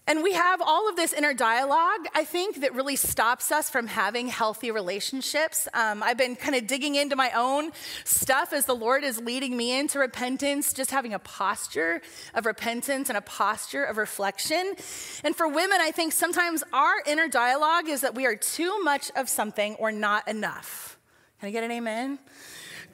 And 0.07 0.25
we 0.25 0.33
have 0.33 0.61
all 0.61 0.89
of 0.89 0.97
this 0.97 1.13
inner 1.13 1.35
dialogue, 1.35 2.07
I 2.15 2.25
think, 2.25 2.63
that 2.63 2.75
really 2.75 2.97
stops 2.97 3.53
us 3.53 3.71
from 3.71 3.87
having 3.87 4.27
healthy 4.27 4.71
relationships. 4.71 5.69
Um, 5.73 6.03
I've 6.03 6.17
been 6.17 6.35
kind 6.35 6.57
of 6.57 6.67
digging 6.67 6.97
into 6.97 7.15
my 7.15 7.31
own 7.37 7.71
stuff 8.05 8.53
as 8.53 8.67
the 8.67 8.75
Lord 8.75 9.05
is 9.05 9.21
leading 9.21 9.57
me 9.57 9.79
into 9.79 9.99
repentance, 10.01 10.73
just 10.73 10.91
having 10.91 11.15
a 11.15 11.21
posture 11.21 12.01
of 12.35 12.47
repentance 12.47 13.09
and 13.09 13.17
a 13.17 13.21
posture 13.21 13.85
of 13.85 13.99
reflection. 13.99 14.75
And 15.23 15.37
for 15.37 15.47
women, 15.47 15.79
I 15.81 15.93
think 15.93 16.13
sometimes 16.13 16.65
our 16.73 16.95
inner 17.07 17.29
dialogue 17.29 17.89
is 17.89 18.01
that 18.01 18.15
we 18.15 18.27
are 18.27 18.37
too 18.37 18.83
much 18.83 19.13
of 19.15 19.29
something 19.29 19.77
or 19.77 19.93
not 19.93 20.27
enough. 20.27 20.99
Can 21.39 21.51
I 21.51 21.53
get 21.53 21.63
an 21.63 21.71
amen? 21.71 22.19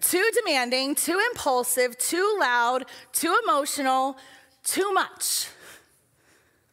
Too 0.03 0.31
demanding, 0.35 0.95
too 0.95 1.19
impulsive, 1.31 1.97
too 1.97 2.37
loud, 2.39 2.85
too 3.13 3.35
emotional, 3.45 4.19
too 4.65 4.93
much 4.93 5.49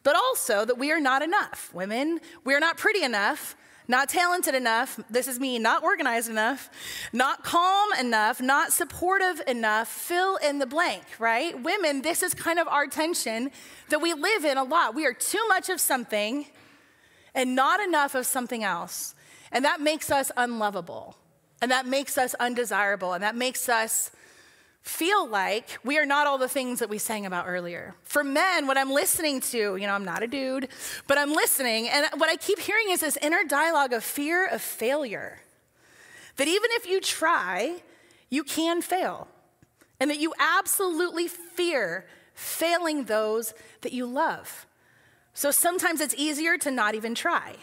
but 0.04 0.14
also 0.14 0.64
that 0.64 0.78
we 0.78 0.92
are 0.92 1.00
not 1.00 1.22
enough. 1.22 1.74
Women, 1.74 2.20
we 2.44 2.54
are 2.54 2.60
not 2.60 2.76
pretty 2.76 3.02
enough, 3.02 3.56
not 3.88 4.08
talented 4.08 4.54
enough. 4.54 5.00
This 5.10 5.26
is 5.26 5.40
me, 5.40 5.58
not 5.58 5.82
organized 5.82 6.30
enough, 6.30 6.70
not 7.12 7.42
calm 7.42 7.92
enough, 7.98 8.40
not 8.40 8.72
supportive 8.72 9.42
enough. 9.46 9.88
Fill 9.88 10.36
in 10.36 10.58
the 10.58 10.66
blank, 10.66 11.02
right? 11.18 11.60
Women, 11.60 12.02
this 12.02 12.22
is 12.22 12.34
kind 12.34 12.58
of 12.58 12.68
our 12.68 12.86
tension 12.86 13.50
that 13.88 14.00
we 14.00 14.14
live 14.14 14.44
in 14.44 14.56
a 14.56 14.62
lot. 14.62 14.94
We 14.94 15.06
are 15.06 15.12
too 15.12 15.44
much 15.48 15.68
of 15.68 15.80
something 15.80 16.46
and 17.34 17.56
not 17.56 17.80
enough 17.80 18.14
of 18.14 18.26
something 18.26 18.62
else. 18.62 19.14
And 19.50 19.64
that 19.64 19.80
makes 19.80 20.10
us 20.10 20.30
unlovable. 20.36 21.16
And 21.60 21.70
that 21.70 21.86
makes 21.86 22.18
us 22.18 22.34
undesirable. 22.34 23.14
And 23.14 23.22
that 23.22 23.36
makes 23.36 23.68
us 23.68 24.10
feel 24.84 25.26
like 25.26 25.78
we 25.82 25.98
are 25.98 26.04
not 26.04 26.26
all 26.26 26.36
the 26.36 26.48
things 26.48 26.78
that 26.78 26.90
we 26.90 26.98
sang 26.98 27.24
about 27.24 27.46
earlier. 27.48 27.94
For 28.02 28.22
men, 28.22 28.66
what 28.66 28.76
I'm 28.76 28.92
listening 28.92 29.40
to, 29.40 29.76
you 29.76 29.86
know, 29.86 29.94
I'm 29.94 30.04
not 30.04 30.22
a 30.22 30.26
dude, 30.26 30.68
but 31.06 31.16
I'm 31.16 31.32
listening, 31.32 31.88
and 31.88 32.06
what 32.18 32.28
I 32.28 32.36
keep 32.36 32.58
hearing 32.58 32.90
is 32.90 33.00
this 33.00 33.16
inner 33.22 33.44
dialogue 33.44 33.94
of 33.94 34.04
fear 34.04 34.46
of 34.46 34.60
failure. 34.60 35.40
That 36.36 36.48
even 36.48 36.68
if 36.72 36.86
you 36.86 37.00
try, 37.00 37.76
you 38.28 38.44
can 38.44 38.82
fail. 38.82 39.26
And 39.98 40.10
that 40.10 40.18
you 40.18 40.34
absolutely 40.38 41.28
fear 41.28 42.04
failing 42.34 43.04
those 43.04 43.54
that 43.80 43.92
you 43.92 44.04
love. 44.04 44.66
So 45.32 45.50
sometimes 45.50 46.02
it's 46.02 46.14
easier 46.14 46.58
to 46.58 46.70
not 46.70 46.94
even 46.94 47.14
try. 47.14 47.56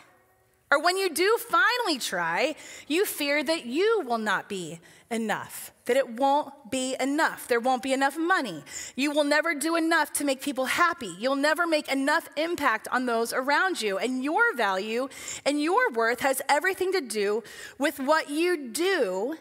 Or 0.72 0.82
when 0.82 0.98
you 0.98 1.14
do 1.14 1.38
finally 1.38 2.00
try, 2.00 2.56
you 2.88 3.06
fear 3.06 3.44
that 3.44 3.66
you 3.66 4.02
will 4.08 4.18
not 4.18 4.50
be 4.50 4.80
enough, 5.12 5.72
that 5.92 5.98
it 5.98 6.10
won't 6.10 6.72
be 6.72 6.96
enough. 7.02 7.50
There 7.50 7.60
won't 7.60 7.84
be 7.84 7.92
enough 7.92 8.18
money. 8.18 8.64
You 8.96 9.12
will 9.12 9.26
never 9.26 9.54
do 9.54 9.76
enough 9.76 10.14
to 10.14 10.24
make 10.24 10.40
people 10.40 10.64
happy. 10.64 11.14
You'll 11.20 11.36
never 11.36 11.68
make 11.68 11.92
enough 11.92 12.30
impact 12.38 12.88
on 12.94 13.08
those 13.08 13.34
around 13.34 13.82
you. 13.82 13.98
And 13.98 14.24
your 14.24 14.56
value 14.56 15.10
and 15.46 15.62
your 15.62 15.92
worth 15.92 16.22
has 16.22 16.42
everything 16.48 16.94
to 16.94 17.02
do 17.02 17.44
with 17.78 18.00
what 18.00 18.30
you 18.30 18.70
do 18.70 19.36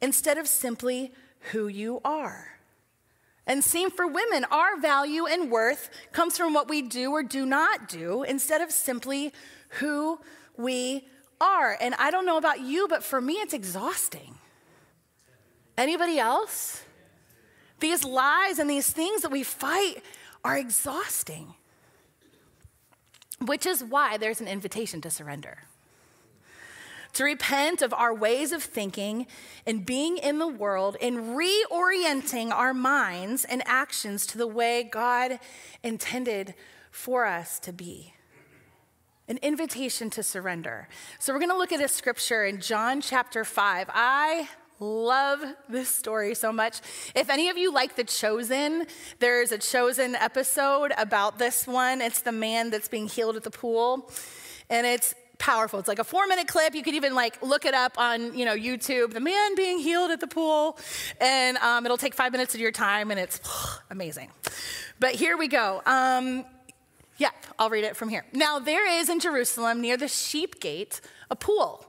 instead 0.00 0.38
of 0.38 0.46
simply 0.46 1.10
who 1.50 1.66
you 1.66 2.00
are. 2.04 2.60
And 3.44 3.64
same 3.64 3.90
for 3.90 4.06
women, 4.06 4.44
our 4.52 4.78
value 4.78 5.26
and 5.26 5.50
worth 5.50 5.90
comes 6.12 6.38
from 6.38 6.54
what 6.54 6.68
we 6.68 6.82
do 6.82 7.10
or 7.10 7.24
do 7.24 7.44
not 7.44 7.88
do 7.88 8.22
instead 8.22 8.60
of 8.60 8.70
simply 8.70 9.32
who 9.80 10.20
we 10.56 11.08
are. 11.40 11.76
And 11.80 11.96
I 11.96 12.12
don't 12.12 12.26
know 12.26 12.38
about 12.38 12.60
you, 12.60 12.86
but 12.86 13.02
for 13.02 13.20
me, 13.20 13.34
it's 13.34 13.54
exhausting. 13.54 14.38
Anybody 15.76 16.18
else? 16.18 16.82
These 17.80 18.04
lies 18.04 18.58
and 18.58 18.68
these 18.70 18.90
things 18.90 19.22
that 19.22 19.30
we 19.30 19.42
fight 19.42 20.02
are 20.44 20.56
exhausting, 20.56 21.54
which 23.44 23.66
is 23.66 23.84
why 23.84 24.16
there's 24.16 24.40
an 24.40 24.48
invitation 24.48 25.00
to 25.02 25.10
surrender. 25.10 25.58
To 27.14 27.24
repent 27.24 27.82
of 27.82 27.94
our 27.94 28.14
ways 28.14 28.52
of 28.52 28.62
thinking 28.62 29.26
and 29.66 29.86
being 29.86 30.18
in 30.18 30.38
the 30.38 30.46
world 30.46 30.96
and 31.00 31.36
reorienting 31.36 32.50
our 32.50 32.74
minds 32.74 33.44
and 33.44 33.62
actions 33.66 34.26
to 34.26 34.38
the 34.38 34.46
way 34.46 34.82
God 34.82 35.38
intended 35.82 36.54
for 36.90 37.26
us 37.26 37.58
to 37.60 37.72
be 37.72 38.12
an 39.28 39.38
invitation 39.38 40.08
to 40.10 40.22
surrender. 40.22 40.88
So 41.18 41.32
we're 41.32 41.40
going 41.40 41.50
to 41.50 41.58
look 41.58 41.72
at 41.72 41.80
a 41.80 41.88
scripture 41.88 42.44
in 42.44 42.60
John 42.60 43.00
chapter 43.00 43.44
5. 43.44 43.90
I 43.92 44.48
love 44.80 45.40
this 45.68 45.88
story 45.88 46.34
so 46.34 46.52
much. 46.52 46.80
If 47.14 47.30
any 47.30 47.48
of 47.48 47.56
you 47.56 47.72
like 47.72 47.96
The 47.96 48.04
Chosen, 48.04 48.86
there's 49.18 49.52
a 49.52 49.58
Chosen 49.58 50.14
episode 50.14 50.92
about 50.98 51.38
this 51.38 51.66
one. 51.66 52.00
It's 52.00 52.22
the 52.22 52.32
man 52.32 52.70
that's 52.70 52.88
being 52.88 53.08
healed 53.08 53.36
at 53.36 53.44
the 53.44 53.50
pool. 53.50 54.10
And 54.68 54.86
it's 54.86 55.14
powerful. 55.38 55.78
It's 55.78 55.88
like 55.88 55.98
a 55.98 56.04
four 56.04 56.26
minute 56.26 56.48
clip. 56.48 56.74
You 56.74 56.82
could 56.82 56.94
even 56.94 57.14
like 57.14 57.40
look 57.42 57.64
it 57.64 57.74
up 57.74 57.98
on, 57.98 58.36
you 58.36 58.44
know, 58.44 58.56
YouTube, 58.56 59.12
the 59.12 59.20
man 59.20 59.54
being 59.54 59.78
healed 59.78 60.10
at 60.10 60.20
the 60.20 60.26
pool. 60.26 60.78
And 61.20 61.56
um, 61.58 61.84
it'll 61.84 61.98
take 61.98 62.14
five 62.14 62.32
minutes 62.32 62.54
of 62.54 62.60
your 62.60 62.72
time 62.72 63.10
and 63.10 63.20
it's 63.20 63.40
amazing. 63.90 64.30
But 64.98 65.14
here 65.14 65.36
we 65.36 65.48
go. 65.48 65.82
Um, 65.86 66.44
Yep, 67.18 67.32
I'll 67.58 67.70
read 67.70 67.84
it 67.84 67.96
from 67.96 68.08
here. 68.10 68.26
Now, 68.32 68.58
there 68.58 68.86
is 69.00 69.08
in 69.08 69.20
Jerusalem 69.20 69.80
near 69.80 69.96
the 69.96 70.08
sheep 70.08 70.60
gate 70.60 71.00
a 71.30 71.36
pool, 71.36 71.85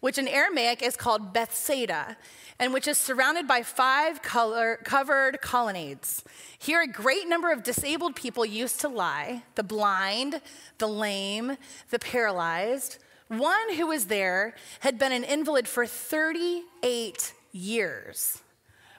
which 0.00 0.18
in 0.18 0.28
Aramaic 0.28 0.82
is 0.82 0.96
called 0.96 1.32
Bethsaida, 1.32 2.16
and 2.58 2.72
which 2.72 2.88
is 2.88 2.98
surrounded 2.98 3.46
by 3.46 3.62
five 3.62 4.22
color, 4.22 4.78
covered 4.84 5.40
colonnades. 5.40 6.24
Here, 6.58 6.82
a 6.82 6.86
great 6.86 7.28
number 7.28 7.52
of 7.52 7.62
disabled 7.62 8.16
people 8.16 8.44
used 8.44 8.80
to 8.80 8.88
lie 8.88 9.42
the 9.54 9.62
blind, 9.62 10.40
the 10.78 10.88
lame, 10.88 11.56
the 11.90 11.98
paralyzed. 11.98 12.98
One 13.28 13.74
who 13.74 13.88
was 13.88 14.06
there 14.06 14.54
had 14.80 14.98
been 14.98 15.12
an 15.12 15.24
invalid 15.24 15.68
for 15.68 15.86
38 15.86 17.34
years. 17.52 18.40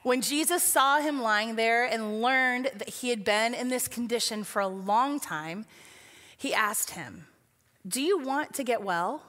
When 0.03 0.21
Jesus 0.21 0.63
saw 0.63 0.99
him 0.99 1.21
lying 1.21 1.55
there 1.55 1.85
and 1.85 2.21
learned 2.21 2.71
that 2.75 2.89
he 2.89 3.09
had 3.09 3.25
been 3.25 3.53
in 3.53 3.69
this 3.69 3.87
condition 3.87 4.43
for 4.43 4.61
a 4.61 4.67
long 4.67 5.19
time, 5.19 5.65
he 6.37 6.53
asked 6.53 6.91
him, 6.91 7.27
Do 7.87 8.01
you 8.01 8.17
want 8.17 8.53
to 8.53 8.63
get 8.63 8.81
well? 8.81 9.23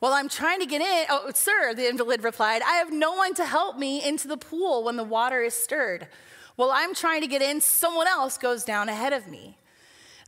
Well, 0.00 0.12
I'm 0.12 0.28
trying 0.28 0.60
to 0.60 0.66
get 0.66 0.80
in. 0.80 1.06
Oh, 1.08 1.30
sir, 1.34 1.74
the 1.74 1.88
invalid 1.88 2.22
replied, 2.22 2.62
I 2.62 2.76
have 2.76 2.92
no 2.92 3.14
one 3.14 3.34
to 3.34 3.46
help 3.46 3.78
me 3.78 4.06
into 4.06 4.28
the 4.28 4.36
pool 4.36 4.84
when 4.84 4.96
the 4.96 5.04
water 5.04 5.40
is 5.40 5.54
stirred. 5.54 6.08
Well, 6.56 6.70
I'm 6.72 6.94
trying 6.94 7.22
to 7.22 7.26
get 7.26 7.42
in, 7.42 7.60
someone 7.60 8.06
else 8.06 8.38
goes 8.38 8.64
down 8.64 8.88
ahead 8.88 9.12
of 9.12 9.26
me. 9.26 9.58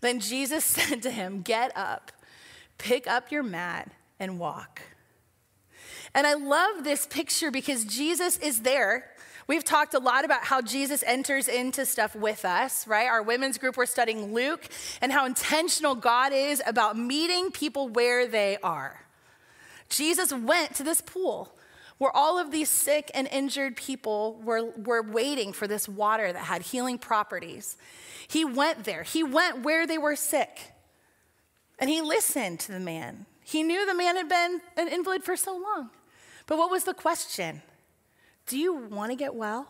Then 0.00 0.20
Jesus 0.20 0.64
said 0.64 1.02
to 1.02 1.10
him, 1.10 1.42
Get 1.42 1.76
up, 1.76 2.12
pick 2.78 3.06
up 3.06 3.30
your 3.30 3.42
mat, 3.42 3.90
and 4.18 4.38
walk. 4.38 4.80
And 6.14 6.26
I 6.26 6.34
love 6.34 6.84
this 6.84 7.06
picture 7.06 7.50
because 7.50 7.84
Jesus 7.84 8.38
is 8.38 8.62
there. 8.62 9.10
We've 9.46 9.64
talked 9.64 9.94
a 9.94 9.98
lot 9.98 10.25
about 10.25 10.44
how 10.44 10.60
Jesus 10.60 11.02
enters 11.06 11.48
into 11.48 11.87
stuff 11.87 12.14
with 12.14 12.44
us, 12.44 12.87
right? 12.87 13.06
Our 13.06 13.22
women's 13.22 13.56
group, 13.56 13.76
we're 13.76 13.87
studying 13.87 14.34
Luke 14.34 14.68
and 15.00 15.10
how 15.10 15.25
intentional 15.25 15.94
God 15.94 16.32
is 16.34 16.62
about 16.66 16.98
meeting 16.98 17.50
people 17.50 17.88
where 17.88 18.26
they 18.26 18.58
are. 18.62 19.00
Jesus 19.88 20.33
went 20.33 20.75
to 20.76 20.83
this 20.83 21.00
pool 21.00 21.54
where 21.99 22.16
all 22.16 22.38
of 22.38 22.50
these 22.50 22.71
sick 22.71 23.11
and 23.12 23.28
injured 23.28 23.76
people 23.76 24.40
were, 24.45 24.71
were 24.76 25.02
waiting 25.02 25.52
for 25.52 25.66
this 25.66 25.88
water 25.88 26.33
that 26.33 26.45
had 26.45 26.62
healing 26.62 26.97
properties. 26.97 27.76
He 28.28 28.45
went 28.45 28.85
there, 28.85 29.02
he 29.02 29.23
went 29.23 29.62
where 29.62 29.87
they 29.87 29.99
were 29.99 30.16
sick, 30.16 30.73
and 31.78 31.90
he 31.90 32.00
listened 32.00 32.61
to 32.61 32.73
the 32.73 32.80
man. 32.80 33.26
He 33.42 33.62
knew 33.62 33.87
the 33.87 33.95
man 33.95 34.16
had 34.16 34.28
been 34.28 34.61
an 34.76 34.88
invalid 34.88 35.25
for 35.25 35.37
so 35.37 35.52
long. 35.52 35.90
But 36.47 36.59
what 36.59 36.71
was 36.71 36.85
the 36.85 36.95
question? 36.95 37.62
Do 38.47 38.59
you 38.59 38.75
want 38.75 39.11
to 39.11 39.16
get 39.16 39.35
well? 39.35 39.68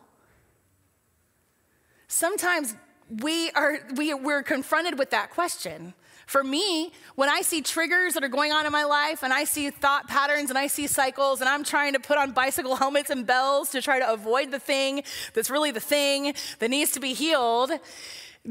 Sometimes 2.08 2.74
we 3.20 3.50
are 3.50 3.78
we, 3.94 4.14
we're 4.14 4.42
confronted 4.42 4.98
with 4.98 5.10
that 5.10 5.30
question 5.30 5.94
For 6.28 6.44
me, 6.44 6.92
when 7.14 7.30
I 7.30 7.40
see 7.40 7.62
triggers 7.62 8.12
that 8.12 8.22
are 8.22 8.28
going 8.28 8.52
on 8.52 8.66
in 8.66 8.70
my 8.70 8.84
life 8.84 9.22
and 9.22 9.32
I 9.32 9.44
see 9.44 9.70
thought 9.70 10.08
patterns 10.08 10.50
and 10.50 10.58
I 10.58 10.66
see 10.66 10.86
cycles 10.86 11.40
and 11.40 11.48
I'm 11.48 11.64
trying 11.64 11.94
to 11.94 12.00
put 12.00 12.18
on 12.18 12.32
bicycle 12.32 12.76
helmets 12.82 13.08
and 13.08 13.26
bells 13.26 13.70
to 13.70 13.80
try 13.80 13.98
to 13.98 14.12
avoid 14.12 14.50
the 14.50 14.58
thing 14.58 15.04
that's 15.32 15.48
really 15.48 15.70
the 15.70 15.80
thing 15.80 16.34
that 16.58 16.68
needs 16.68 16.92
to 16.92 17.00
be 17.00 17.14
healed, 17.14 17.70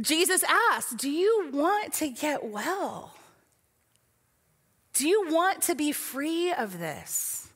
Jesus 0.01 0.43
asks, 0.43 0.95
Do 0.95 1.07
you 1.07 1.51
want 1.53 1.93
to 1.93 2.09
get 2.09 2.45
well? 2.45 3.13
Do 4.93 5.07
you 5.07 5.29
want 5.29 5.61
to 5.63 5.75
be 5.75 5.91
free 5.91 6.51
of 6.51 6.79
this? 6.79 7.47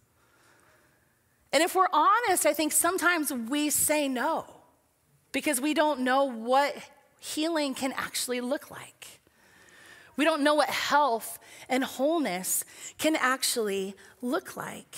And 1.51 1.63
if 1.63 1.73
we're 1.73 1.87
honest, 1.91 2.45
I 2.45 2.53
think 2.53 2.73
sometimes 2.73 3.33
we 3.33 3.71
say 3.71 4.07
no 4.07 4.45
because 5.31 5.59
we 5.59 5.73
don't 5.73 6.01
know 6.01 6.25
what 6.25 6.75
healing 7.19 7.73
can 7.73 7.91
actually 7.93 8.39
look 8.39 8.69
like. 8.69 9.20
We 10.21 10.25
don't 10.25 10.43
know 10.43 10.53
what 10.53 10.69
health 10.69 11.39
and 11.67 11.83
wholeness 11.83 12.63
can 12.99 13.15
actually 13.15 13.95
look 14.21 14.55
like. 14.55 14.95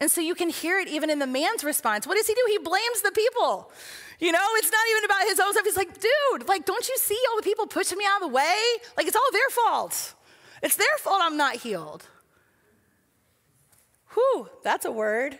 And 0.00 0.10
so 0.10 0.20
you 0.20 0.34
can 0.34 0.48
hear 0.48 0.80
it 0.80 0.88
even 0.88 1.10
in 1.10 1.20
the 1.20 1.28
man's 1.28 1.62
response. 1.62 2.08
What 2.08 2.16
does 2.16 2.26
he 2.26 2.34
do? 2.34 2.40
He 2.48 2.58
blames 2.58 3.02
the 3.02 3.12
people. 3.12 3.70
You 4.18 4.32
know, 4.32 4.44
it's 4.54 4.72
not 4.72 4.84
even 4.90 5.04
about 5.04 5.22
his 5.28 5.38
own 5.38 5.52
stuff. 5.52 5.64
He's 5.64 5.76
like, 5.76 5.94
dude, 6.00 6.48
like, 6.48 6.64
don't 6.64 6.88
you 6.88 6.98
see 6.98 7.16
all 7.30 7.36
the 7.36 7.44
people 7.44 7.68
pushing 7.68 7.98
me 7.98 8.04
out 8.04 8.20
of 8.20 8.28
the 8.28 8.34
way? 8.34 8.56
Like, 8.96 9.06
it's 9.06 9.14
all 9.14 9.30
their 9.30 9.48
fault. 9.50 10.14
It's 10.60 10.74
their 10.74 10.98
fault 10.98 11.20
I'm 11.22 11.36
not 11.36 11.54
healed. 11.54 12.08
Whew, 14.14 14.48
that's 14.64 14.86
a 14.86 14.90
word, 14.90 15.38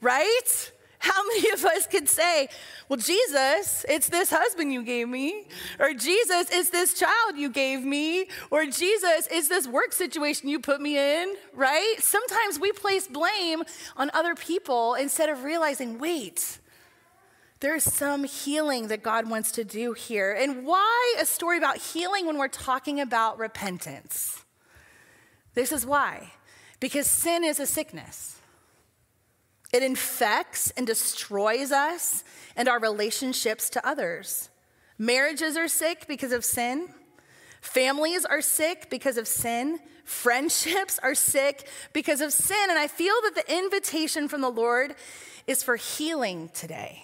right? 0.00 0.70
How 1.04 1.22
many 1.28 1.50
of 1.50 1.62
us 1.66 1.86
could 1.86 2.08
say, 2.08 2.48
Well, 2.88 2.98
Jesus, 2.98 3.84
it's 3.88 4.08
this 4.08 4.30
husband 4.30 4.72
you 4.72 4.82
gave 4.82 5.06
me, 5.06 5.46
or 5.78 5.92
Jesus, 5.92 6.48
it's 6.50 6.70
this 6.70 6.94
child 6.94 7.36
you 7.36 7.50
gave 7.50 7.84
me, 7.84 8.26
or 8.50 8.64
Jesus, 8.64 9.28
it's 9.30 9.48
this 9.48 9.68
work 9.68 9.92
situation 9.92 10.48
you 10.48 10.60
put 10.60 10.80
me 10.80 10.96
in, 10.96 11.34
right? 11.52 11.96
Sometimes 11.98 12.58
we 12.58 12.72
place 12.72 13.06
blame 13.06 13.64
on 13.98 14.10
other 14.14 14.34
people 14.34 14.94
instead 14.94 15.28
of 15.28 15.44
realizing, 15.44 15.98
wait, 15.98 16.58
there's 17.60 17.84
some 17.84 18.24
healing 18.24 18.88
that 18.88 19.02
God 19.02 19.28
wants 19.28 19.52
to 19.52 19.64
do 19.64 19.92
here. 19.92 20.32
And 20.32 20.64
why 20.64 21.16
a 21.20 21.26
story 21.26 21.58
about 21.58 21.76
healing 21.76 22.24
when 22.26 22.38
we're 22.38 22.48
talking 22.48 22.98
about 22.98 23.38
repentance? 23.38 24.42
This 25.52 25.70
is 25.70 25.84
why. 25.84 26.32
Because 26.80 27.06
sin 27.06 27.44
is 27.44 27.60
a 27.60 27.66
sickness. 27.66 28.40
It 29.74 29.82
infects 29.82 30.70
and 30.76 30.86
destroys 30.86 31.72
us 31.72 32.22
and 32.54 32.68
our 32.68 32.78
relationships 32.78 33.68
to 33.70 33.84
others. 33.84 34.48
Marriages 34.98 35.56
are 35.56 35.66
sick 35.66 36.06
because 36.06 36.30
of 36.30 36.44
sin. 36.44 36.90
Families 37.60 38.24
are 38.24 38.40
sick 38.40 38.88
because 38.88 39.18
of 39.18 39.26
sin. 39.26 39.80
Friendships 40.04 41.00
are 41.02 41.16
sick 41.16 41.68
because 41.92 42.20
of 42.20 42.32
sin. 42.32 42.70
And 42.70 42.78
I 42.78 42.86
feel 42.86 43.16
that 43.24 43.34
the 43.34 43.52
invitation 43.52 44.28
from 44.28 44.42
the 44.42 44.48
Lord 44.48 44.94
is 45.48 45.64
for 45.64 45.74
healing 45.74 46.50
today 46.54 47.02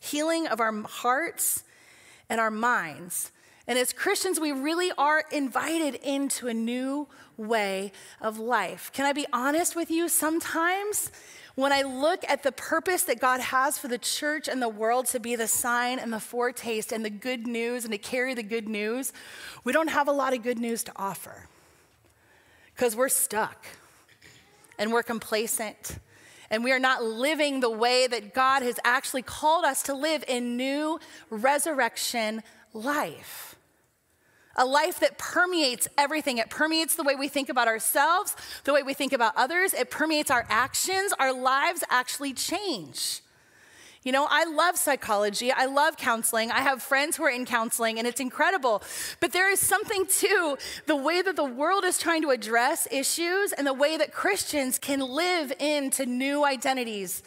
healing 0.00 0.48
of 0.48 0.60
our 0.60 0.72
hearts 0.82 1.62
and 2.28 2.40
our 2.40 2.50
minds. 2.50 3.30
And 3.68 3.78
as 3.78 3.92
Christians, 3.92 4.40
we 4.40 4.50
really 4.50 4.90
are 4.98 5.22
invited 5.30 5.94
into 5.96 6.48
a 6.48 6.54
new 6.54 7.06
way 7.36 7.92
of 8.20 8.38
life. 8.38 8.90
Can 8.92 9.04
I 9.04 9.12
be 9.12 9.26
honest 9.32 9.76
with 9.76 9.90
you? 9.90 10.08
Sometimes 10.08 11.12
when 11.60 11.72
I 11.72 11.82
look 11.82 12.24
at 12.28 12.42
the 12.42 12.52
purpose 12.52 13.02
that 13.04 13.20
God 13.20 13.40
has 13.40 13.78
for 13.78 13.88
the 13.88 13.98
church 13.98 14.48
and 14.48 14.60
the 14.62 14.68
world 14.68 15.06
to 15.06 15.20
be 15.20 15.36
the 15.36 15.46
sign 15.46 15.98
and 15.98 16.12
the 16.12 16.20
foretaste 16.20 16.92
and 16.92 17.04
the 17.04 17.10
good 17.10 17.46
news 17.46 17.84
and 17.84 17.92
to 17.92 17.98
carry 17.98 18.34
the 18.34 18.42
good 18.42 18.68
news, 18.68 19.12
we 19.64 19.72
don't 19.72 19.88
have 19.88 20.08
a 20.08 20.12
lot 20.12 20.32
of 20.32 20.42
good 20.42 20.58
news 20.58 20.82
to 20.84 20.92
offer 20.96 21.48
because 22.74 22.96
we're 22.96 23.08
stuck 23.08 23.66
and 24.78 24.92
we're 24.92 25.02
complacent 25.02 25.98
and 26.50 26.64
we 26.64 26.72
are 26.72 26.78
not 26.78 27.04
living 27.04 27.60
the 27.60 27.70
way 27.70 28.06
that 28.06 28.34
God 28.34 28.62
has 28.62 28.80
actually 28.82 29.22
called 29.22 29.64
us 29.64 29.82
to 29.84 29.94
live 29.94 30.24
in 30.26 30.56
new 30.56 30.98
resurrection 31.30 32.42
life 32.72 33.54
a 34.56 34.64
life 34.64 35.00
that 35.00 35.18
permeates 35.18 35.88
everything. 35.96 36.38
It 36.38 36.50
permeates 36.50 36.96
the 36.96 37.02
way 37.02 37.14
we 37.14 37.28
think 37.28 37.48
about 37.48 37.68
ourselves, 37.68 38.36
the 38.64 38.72
way 38.72 38.82
we 38.82 38.94
think 38.94 39.12
about 39.12 39.32
others, 39.36 39.74
it 39.74 39.90
permeates 39.90 40.30
our 40.30 40.46
actions. 40.48 41.12
Our 41.18 41.32
lives 41.32 41.84
actually 41.88 42.32
change. 42.32 43.22
You 44.02 44.12
know, 44.12 44.26
I 44.30 44.44
love 44.44 44.78
psychology. 44.78 45.52
I 45.52 45.66
love 45.66 45.98
counseling. 45.98 46.50
I 46.50 46.60
have 46.60 46.82
friends 46.82 47.16
who 47.16 47.24
are 47.24 47.30
in 47.30 47.44
counseling, 47.44 47.98
and 47.98 48.08
it's 48.08 48.20
incredible. 48.20 48.82
But 49.20 49.32
there 49.32 49.50
is 49.50 49.60
something 49.60 50.06
to 50.06 50.56
the 50.86 50.96
way 50.96 51.20
that 51.20 51.36
the 51.36 51.44
world 51.44 51.84
is 51.84 51.98
trying 51.98 52.22
to 52.22 52.30
address 52.30 52.88
issues 52.90 53.52
and 53.52 53.66
the 53.66 53.74
way 53.74 53.98
that 53.98 54.12
Christians 54.12 54.78
can 54.78 55.00
live 55.00 55.52
into 55.58 56.06
new 56.06 56.46
identities 56.46 57.22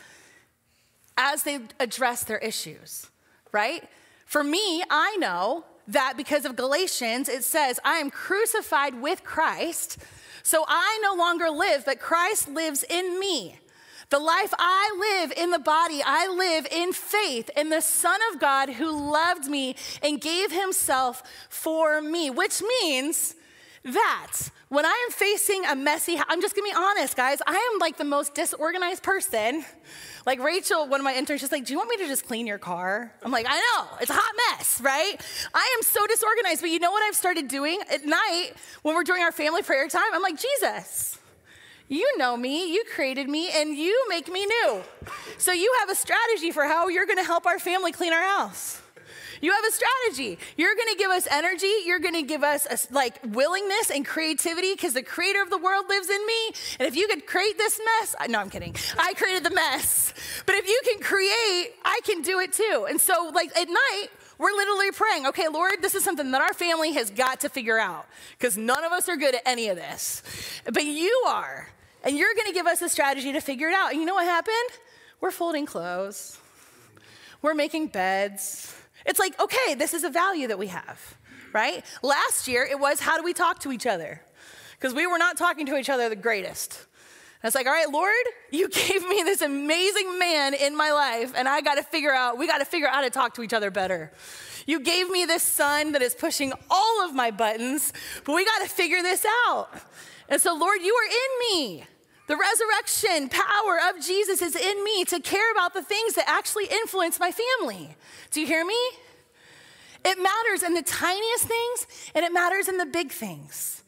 as 1.16 1.44
they 1.44 1.60
address 1.80 2.24
their 2.24 2.40
issues, 2.40 3.08
right? 3.52 3.88
For 4.26 4.44
me, 4.44 4.84
I 4.90 5.16
know 5.18 5.66
that 5.88 6.16
because 6.18 6.46
of 6.46 6.56
Galatians, 6.56 7.30
it 7.30 7.44
says, 7.44 7.80
I 7.84 7.96
am 7.96 8.10
crucified 8.10 9.02
with 9.02 9.24
Christ, 9.24 9.98
so 10.44 10.66
I 10.68 11.00
no 11.02 11.16
longer 11.16 11.50
live, 11.50 11.86
but 11.86 12.00
Christ 12.00 12.50
lives 12.50 12.84
in 12.90 13.20
me. 13.20 13.60
The 14.10 14.20
life 14.20 14.54
I 14.60 15.22
live 15.22 15.34
in 15.36 15.50
the 15.50 15.60
body, 15.60 16.02
I 16.06 16.28
live 16.28 16.68
in 16.72 16.94
faith 16.94 17.50
in 17.58 17.70
the 17.70 17.82
Son 17.82 18.20
of 18.32 18.40
God 18.40 18.70
who 18.70 19.12
loved 19.12 19.48
me 19.48 19.76
and 20.04 20.22
gave 20.22 20.52
himself 20.52 21.24
for 21.50 22.02
me, 22.02 22.30
which 22.30 22.62
means 22.62 23.36
that 23.86 24.38
when 24.70 24.86
I 24.86 25.06
am 25.06 25.12
facing 25.12 25.66
a 25.66 25.76
messy, 25.76 26.20
I'm 26.28 26.42
just 26.42 26.56
gonna 26.56 26.68
be 26.68 26.76
honest, 26.76 27.16
guys, 27.16 27.42
I 27.46 27.72
am 27.74 27.80
like 27.80 27.98
the 27.98 28.06
most 28.06 28.34
disorganized 28.34 29.04
person 29.04 29.66
like 30.26 30.40
Rachel, 30.40 30.88
one 30.88 31.00
of 31.02 31.04
my 31.04 31.14
interns, 31.14 31.42
she's 31.42 31.52
like, 31.52 31.66
Do 31.66 31.74
you 31.74 31.78
want 31.78 31.90
me 31.90 31.98
to 31.98 32.08
just 32.08 32.26
clean 32.28 32.48
your 32.48 32.58
car? 32.58 33.12
I'm 33.24 33.32
like, 33.32 33.46
I 33.50 33.58
know, 33.58 33.98
it's 34.00 34.10
a 34.10 34.14
hot 34.16 34.34
mess, 34.50 34.80
right? 34.82 35.16
I 35.54 35.76
am 35.78 35.84
so 35.84 36.06
disorganized. 36.08 36.62
But 36.62 36.70
you 36.70 36.80
know 36.80 36.92
what 36.92 37.04
I've 37.04 37.16
started 37.16 37.48
doing 37.48 37.80
at 37.92 38.06
night 38.06 38.52
when 38.84 38.96
we're 38.96 39.04
doing 39.04 39.22
our 39.22 39.32
family 39.32 39.62
prayer 39.62 39.88
time? 39.88 40.14
I'm 40.14 40.22
like, 40.22 40.40
Jesus, 40.40 41.20
you 41.90 42.18
know 42.18 42.38
me, 42.38 42.74
you 42.74 42.84
created 42.96 43.28
me, 43.28 43.50
and 43.54 43.76
you 43.76 44.06
make 44.08 44.32
me 44.32 44.46
new. 44.46 44.82
So 45.38 45.52
you 45.52 45.74
have 45.80 45.90
a 45.90 45.96
strategy 45.96 46.52
for 46.52 46.64
how 46.64 46.88
you're 46.88 47.06
gonna 47.06 47.24
help 47.24 47.46
our 47.46 47.60
family 47.60 47.92
clean 47.92 48.14
our 48.14 48.24
house. 48.24 48.82
You 49.44 49.52
have 49.52 49.66
a 49.66 49.72
strategy. 49.72 50.40
You're 50.56 50.74
going 50.74 50.88
to 50.88 50.96
give 50.96 51.12
us 51.12 51.28
energy. 51.30 51.70
You're 51.86 52.00
going 52.00 52.14
to 52.14 52.22
give 52.22 52.46
us 52.46 52.66
a, 52.66 52.94
like 52.94 53.20
willingness 53.26 53.92
and 53.94 54.06
creativity 54.06 54.74
because 54.74 54.94
the 54.94 55.04
creator 55.04 55.42
of 55.42 55.50
the 55.50 55.58
world 55.58 55.90
lives 55.90 56.10
in 56.10 56.26
me. 56.26 56.48
And 56.80 56.88
if 56.88 56.96
you 56.96 57.10
could 57.10 57.28
create 57.28 57.58
this 57.58 57.78
mess, 57.78 58.16
I, 58.18 58.28
no, 58.28 58.40
I'm 58.40 58.50
kidding. 58.50 58.74
I 58.98 59.14
created 59.16 59.44
the 59.44 59.54
mess. 59.54 60.14
But 60.46 60.56
if 60.56 60.66
you 60.66 60.80
can 60.86 61.02
create, 61.02 61.74
I 61.84 62.00
can 62.06 62.22
do 62.22 62.40
it 62.40 62.54
too. 62.54 62.88
And 62.90 63.02
so, 63.02 63.32
like 63.36 63.50
at 63.58 63.68
night, 63.68 64.08
we're 64.38 64.54
literally 64.54 64.92
praying, 64.92 65.28
okay, 65.28 65.50
Lord, 65.50 65.82
this 65.82 65.94
is 65.94 66.06
something 66.06 66.32
that 66.32 66.40
our 66.40 66.54
family 66.54 66.94
has 66.94 67.10
got 67.10 67.42
to 67.42 67.50
figure 67.50 67.78
out 67.78 68.06
because 68.40 68.58
none 68.58 68.86
of 68.86 68.94
us 68.94 69.10
are 69.10 69.18
good 69.18 69.36
at 69.36 69.42
any 69.46 69.68
of 69.68 69.76
this. 69.76 70.24
But 70.64 70.86
you 70.86 71.26
are. 71.28 71.68
And 72.06 72.18
you're 72.18 72.34
going 72.34 72.48
to 72.48 72.54
give 72.54 72.66
us 72.66 72.82
a 72.82 72.88
strategy 72.88 73.34
to 73.34 73.42
figure 73.42 73.68
it 73.68 73.74
out. 73.74 73.92
And 73.92 74.00
you 74.00 74.06
know 74.06 74.16
what 74.16 74.26
happened? 74.26 74.80
We're 75.20 75.32
folding 75.32 75.66
clothes, 75.66 76.40
we're 77.42 77.56
making 77.56 77.88
beds. 77.88 78.74
It's 79.06 79.20
like, 79.20 79.40
okay, 79.40 79.76
this 79.76 79.94
is 79.94 80.04
a 80.04 80.10
value 80.10 80.48
that 80.48 80.60
we 80.60 80.68
have, 80.68 81.18
right? 81.52 81.86
Last 82.02 82.48
year, 82.48 82.64
it 82.64 82.80
was 82.80 83.00
how 83.00 83.18
do 83.18 83.24
we 83.24 83.34
talk 83.34 83.60
to 83.60 83.72
each 83.72 83.86
other? 83.86 84.22
Because 84.72 84.94
we 84.94 85.08
were 85.08 85.18
not 85.18 85.38
talking 85.38 85.66
to 85.68 85.78
each 85.78 85.90
other 85.90 86.10
the 86.10 86.16
greatest. 86.16 86.86
And 87.42 87.50
it's 87.50 87.56
like, 87.56 87.68
all 87.68 87.74
right, 87.74 87.90
Lord, 87.90 88.14
you 88.52 88.70
gave 88.70 89.08
me 89.08 89.24
this 89.24 89.42
amazing 89.42 90.18
man 90.18 90.54
in 90.54 90.76
my 90.76 90.92
life, 90.92 91.34
and 91.36 91.48
I 91.48 91.62
got 91.62 91.76
to 91.76 91.84
figure 91.84 92.14
out, 92.14 92.38
we 92.38 92.48
got 92.48 92.60
to 92.60 92.66
figure 92.66 92.88
out 92.88 92.96
how 92.96 93.02
to 93.02 93.10
talk 93.10 93.34
to 93.36 93.44
each 93.44 93.54
other 93.54 93.70
better. 93.70 94.12
You 94.66 94.80
gave 94.80 95.10
me 95.10 95.26
this 95.26 95.44
son 95.44 95.92
that 95.92 96.02
is 96.02 96.16
pushing 96.16 96.54
all 96.70 97.06
of 97.06 97.14
my 97.14 97.32
buttons, 97.32 97.92
but 98.24 98.34
we 98.34 98.46
got 98.46 98.62
to 98.64 98.70
figure 98.70 99.02
this 99.02 99.26
out. 99.48 99.70
And 100.30 100.42
so, 100.42 100.56
Lord, 100.56 100.82
you 100.82 100.94
are 100.96 101.06
in 101.06 101.58
me. 101.58 101.84
The 102.28 102.38
resurrection 102.38 103.30
power 103.30 103.80
of 103.90 104.02
Jesus 104.02 104.42
is 104.42 104.56
in 104.56 104.84
me 104.84 105.04
to 105.06 105.20
care 105.20 105.52
about 105.52 105.74
the 105.74 105.84
things 105.84 106.14
that 106.14 106.28
actually 106.28 106.66
influence 106.66 107.20
my 107.20 107.32
family. 107.32 107.96
Do 108.32 108.40
you 108.40 108.48
hear 108.48 108.66
me? 108.66 108.80
It 110.06 110.18
matters 110.22 110.64
in 110.64 110.74
the 110.74 110.82
tiniest 110.82 111.46
things 111.46 111.88
and 112.16 112.24
it 112.24 112.32
matters 112.32 112.68
in 112.68 112.78
the 112.78 112.86
big 112.86 113.12
things. 113.12 113.84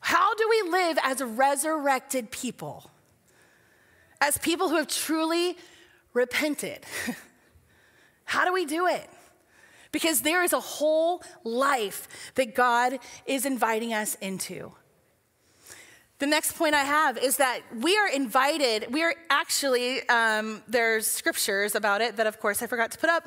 How 0.00 0.34
do 0.34 0.48
we 0.48 0.70
live 0.70 0.98
as 1.02 1.20
resurrected 1.20 2.30
people? 2.30 2.90
As 4.20 4.38
people 4.38 4.68
who 4.68 4.76
have 4.76 4.88
truly 4.88 5.56
repented? 6.12 6.80
How 8.24 8.44
do 8.44 8.52
we 8.52 8.66
do 8.66 8.86
it? 8.86 9.08
Because 9.92 10.20
there 10.20 10.44
is 10.44 10.52
a 10.52 10.60
whole 10.60 11.22
life 11.42 12.06
that 12.36 12.54
God 12.54 12.98
is 13.26 13.44
inviting 13.44 13.92
us 13.92 14.14
into. 14.16 14.72
The 16.20 16.26
next 16.26 16.52
point 16.52 16.74
I 16.74 16.84
have 16.84 17.16
is 17.16 17.38
that 17.38 17.60
we 17.80 17.96
are 17.96 18.06
invited, 18.06 18.92
we 18.92 19.02
are 19.02 19.14
actually, 19.30 20.06
um, 20.10 20.62
there's 20.68 21.06
scriptures 21.06 21.74
about 21.74 22.02
it 22.02 22.18
that, 22.18 22.26
of 22.26 22.38
course, 22.38 22.62
I 22.62 22.66
forgot 22.66 22.90
to 22.90 22.98
put 22.98 23.08
up 23.08 23.26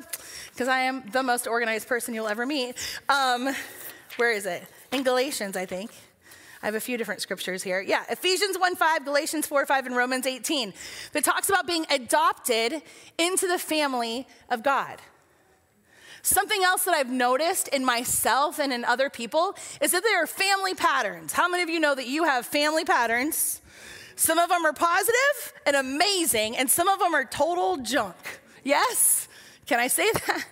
because 0.52 0.68
I 0.68 0.78
am 0.78 1.02
the 1.10 1.24
most 1.24 1.48
organized 1.48 1.88
person 1.88 2.14
you'll 2.14 2.28
ever 2.28 2.46
meet. 2.46 2.76
Um, 3.08 3.52
Where 4.16 4.30
is 4.30 4.46
it? 4.46 4.62
In 4.92 5.02
Galatians, 5.02 5.56
I 5.56 5.66
think. 5.66 5.90
I 6.62 6.66
have 6.66 6.76
a 6.76 6.80
few 6.80 6.96
different 6.96 7.20
scriptures 7.20 7.64
here. 7.64 7.80
Yeah, 7.80 8.04
Ephesians 8.08 8.56
1 8.56 8.76
5, 8.76 9.04
Galatians 9.04 9.48
4 9.48 9.66
5, 9.66 9.86
and 9.86 9.96
Romans 9.96 10.24
18 10.24 10.72
that 11.14 11.24
talks 11.24 11.48
about 11.48 11.66
being 11.66 11.84
adopted 11.90 12.80
into 13.18 13.48
the 13.48 13.58
family 13.58 14.28
of 14.48 14.62
God. 14.62 15.00
Something 16.24 16.62
else 16.64 16.86
that 16.86 16.94
I've 16.94 17.10
noticed 17.10 17.68
in 17.68 17.84
myself 17.84 18.58
and 18.58 18.72
in 18.72 18.82
other 18.82 19.10
people 19.10 19.54
is 19.82 19.90
that 19.90 20.02
there 20.02 20.22
are 20.22 20.26
family 20.26 20.72
patterns. 20.72 21.34
How 21.34 21.50
many 21.50 21.62
of 21.62 21.68
you 21.68 21.78
know 21.78 21.94
that 21.94 22.06
you 22.06 22.24
have 22.24 22.46
family 22.46 22.82
patterns? 22.82 23.60
Some 24.16 24.38
of 24.38 24.48
them 24.48 24.64
are 24.64 24.72
positive 24.72 25.52
and 25.66 25.76
amazing, 25.76 26.56
and 26.56 26.70
some 26.70 26.88
of 26.88 26.98
them 26.98 27.14
are 27.14 27.26
total 27.26 27.76
junk. 27.76 28.16
Yes? 28.62 29.28
Can 29.66 29.80
I 29.80 29.88
say 29.88 30.10
that? 30.26 30.46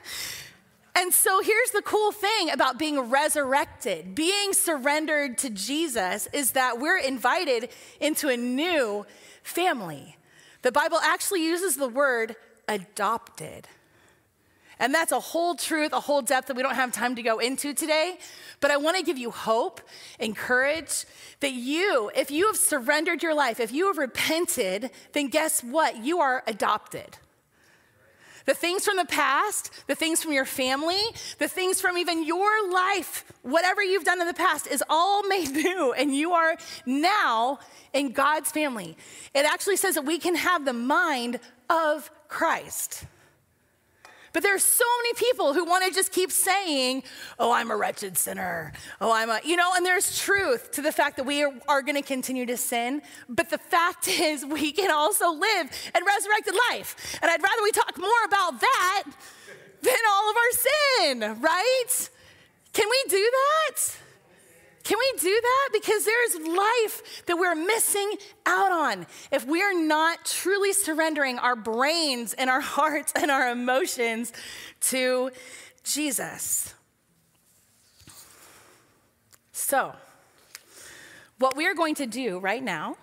And 0.94 1.10
so 1.10 1.40
here's 1.40 1.70
the 1.70 1.80
cool 1.80 2.12
thing 2.12 2.50
about 2.50 2.78
being 2.78 3.00
resurrected, 3.00 4.14
being 4.14 4.52
surrendered 4.52 5.38
to 5.38 5.48
Jesus, 5.48 6.28
is 6.34 6.50
that 6.50 6.80
we're 6.80 6.98
invited 6.98 7.70
into 7.98 8.28
a 8.28 8.36
new 8.36 9.06
family. 9.42 10.18
The 10.60 10.70
Bible 10.70 10.98
actually 10.98 11.46
uses 11.46 11.76
the 11.76 11.88
word 11.88 12.36
adopted. 12.68 13.68
And 14.82 14.92
that's 14.92 15.12
a 15.12 15.20
whole 15.20 15.54
truth, 15.54 15.92
a 15.92 16.00
whole 16.00 16.22
depth 16.22 16.48
that 16.48 16.56
we 16.56 16.62
don't 16.64 16.74
have 16.74 16.90
time 16.90 17.14
to 17.14 17.22
go 17.22 17.38
into 17.38 17.72
today. 17.72 18.18
But 18.58 18.72
I 18.72 18.78
want 18.78 18.96
to 18.96 19.04
give 19.04 19.16
you 19.16 19.30
hope 19.30 19.80
and 20.18 20.36
courage 20.36 21.04
that 21.38 21.52
you, 21.52 22.10
if 22.16 22.32
you 22.32 22.48
have 22.48 22.56
surrendered 22.56 23.22
your 23.22 23.32
life, 23.32 23.60
if 23.60 23.70
you 23.70 23.86
have 23.86 23.96
repented, 23.96 24.90
then 25.12 25.28
guess 25.28 25.62
what? 25.62 26.04
You 26.04 26.18
are 26.18 26.42
adopted. 26.48 27.16
The 28.44 28.54
things 28.54 28.84
from 28.84 28.96
the 28.96 29.04
past, 29.04 29.70
the 29.86 29.94
things 29.94 30.20
from 30.20 30.32
your 30.32 30.44
family, 30.44 31.00
the 31.38 31.46
things 31.46 31.80
from 31.80 31.96
even 31.96 32.26
your 32.26 32.72
life, 32.72 33.24
whatever 33.42 33.84
you've 33.84 34.02
done 34.02 34.20
in 34.20 34.26
the 34.26 34.34
past 34.34 34.66
is 34.66 34.82
all 34.90 35.22
made 35.28 35.52
new, 35.52 35.92
and 35.92 36.12
you 36.12 36.32
are 36.32 36.56
now 36.86 37.60
in 37.92 38.10
God's 38.10 38.50
family. 38.50 38.96
It 39.32 39.44
actually 39.46 39.76
says 39.76 39.94
that 39.94 40.04
we 40.04 40.18
can 40.18 40.34
have 40.34 40.64
the 40.64 40.72
mind 40.72 41.38
of 41.70 42.10
Christ. 42.26 43.04
But 44.32 44.42
there's 44.42 44.64
so 44.64 44.84
many 45.02 45.14
people 45.14 45.52
who 45.52 45.64
want 45.64 45.84
to 45.86 45.92
just 45.92 46.10
keep 46.10 46.32
saying, 46.32 47.02
oh, 47.38 47.52
I'm 47.52 47.70
a 47.70 47.76
wretched 47.76 48.16
sinner. 48.16 48.72
Oh, 49.00 49.12
I'm 49.12 49.28
a, 49.28 49.40
you 49.44 49.56
know, 49.56 49.72
and 49.76 49.84
there's 49.84 50.18
truth 50.18 50.72
to 50.72 50.82
the 50.82 50.92
fact 50.92 51.16
that 51.16 51.24
we 51.24 51.42
are, 51.42 51.52
are 51.68 51.82
going 51.82 51.96
to 51.96 52.02
continue 52.02 52.46
to 52.46 52.56
sin. 52.56 53.02
But 53.28 53.50
the 53.50 53.58
fact 53.58 54.08
is, 54.20 54.44
we 54.44 54.72
can 54.72 54.90
also 54.90 55.32
live 55.32 55.70
a 55.94 56.00
resurrected 56.04 56.54
life. 56.70 57.18
And 57.20 57.30
I'd 57.30 57.42
rather 57.42 57.62
we 57.62 57.72
talk 57.72 57.98
more 57.98 58.24
about 58.26 58.60
that 58.60 59.04
than 59.82 59.94
all 60.10 60.30
of 60.30 60.36
our 60.36 60.52
sin, 60.52 61.42
right? 61.42 62.10
Can 62.72 62.88
we 62.88 63.04
do 63.10 63.30
that? 63.30 63.96
Can 64.84 64.98
we 64.98 65.12
do 65.20 65.40
that? 65.40 65.68
Because 65.72 66.04
there's 66.04 66.46
life 66.46 67.24
that 67.26 67.36
we're 67.36 67.54
missing 67.54 68.16
out 68.46 68.72
on 68.72 69.06
if 69.30 69.46
we're 69.46 69.78
not 69.80 70.24
truly 70.24 70.72
surrendering 70.72 71.38
our 71.38 71.54
brains 71.54 72.34
and 72.34 72.50
our 72.50 72.60
hearts 72.60 73.12
and 73.14 73.30
our 73.30 73.50
emotions 73.50 74.32
to 74.80 75.30
Jesus. 75.84 76.74
So, 79.52 79.94
what 81.38 81.56
we 81.56 81.66
are 81.66 81.74
going 81.74 81.94
to 81.96 82.06
do 82.06 82.38
right 82.38 82.62
now 82.62 82.96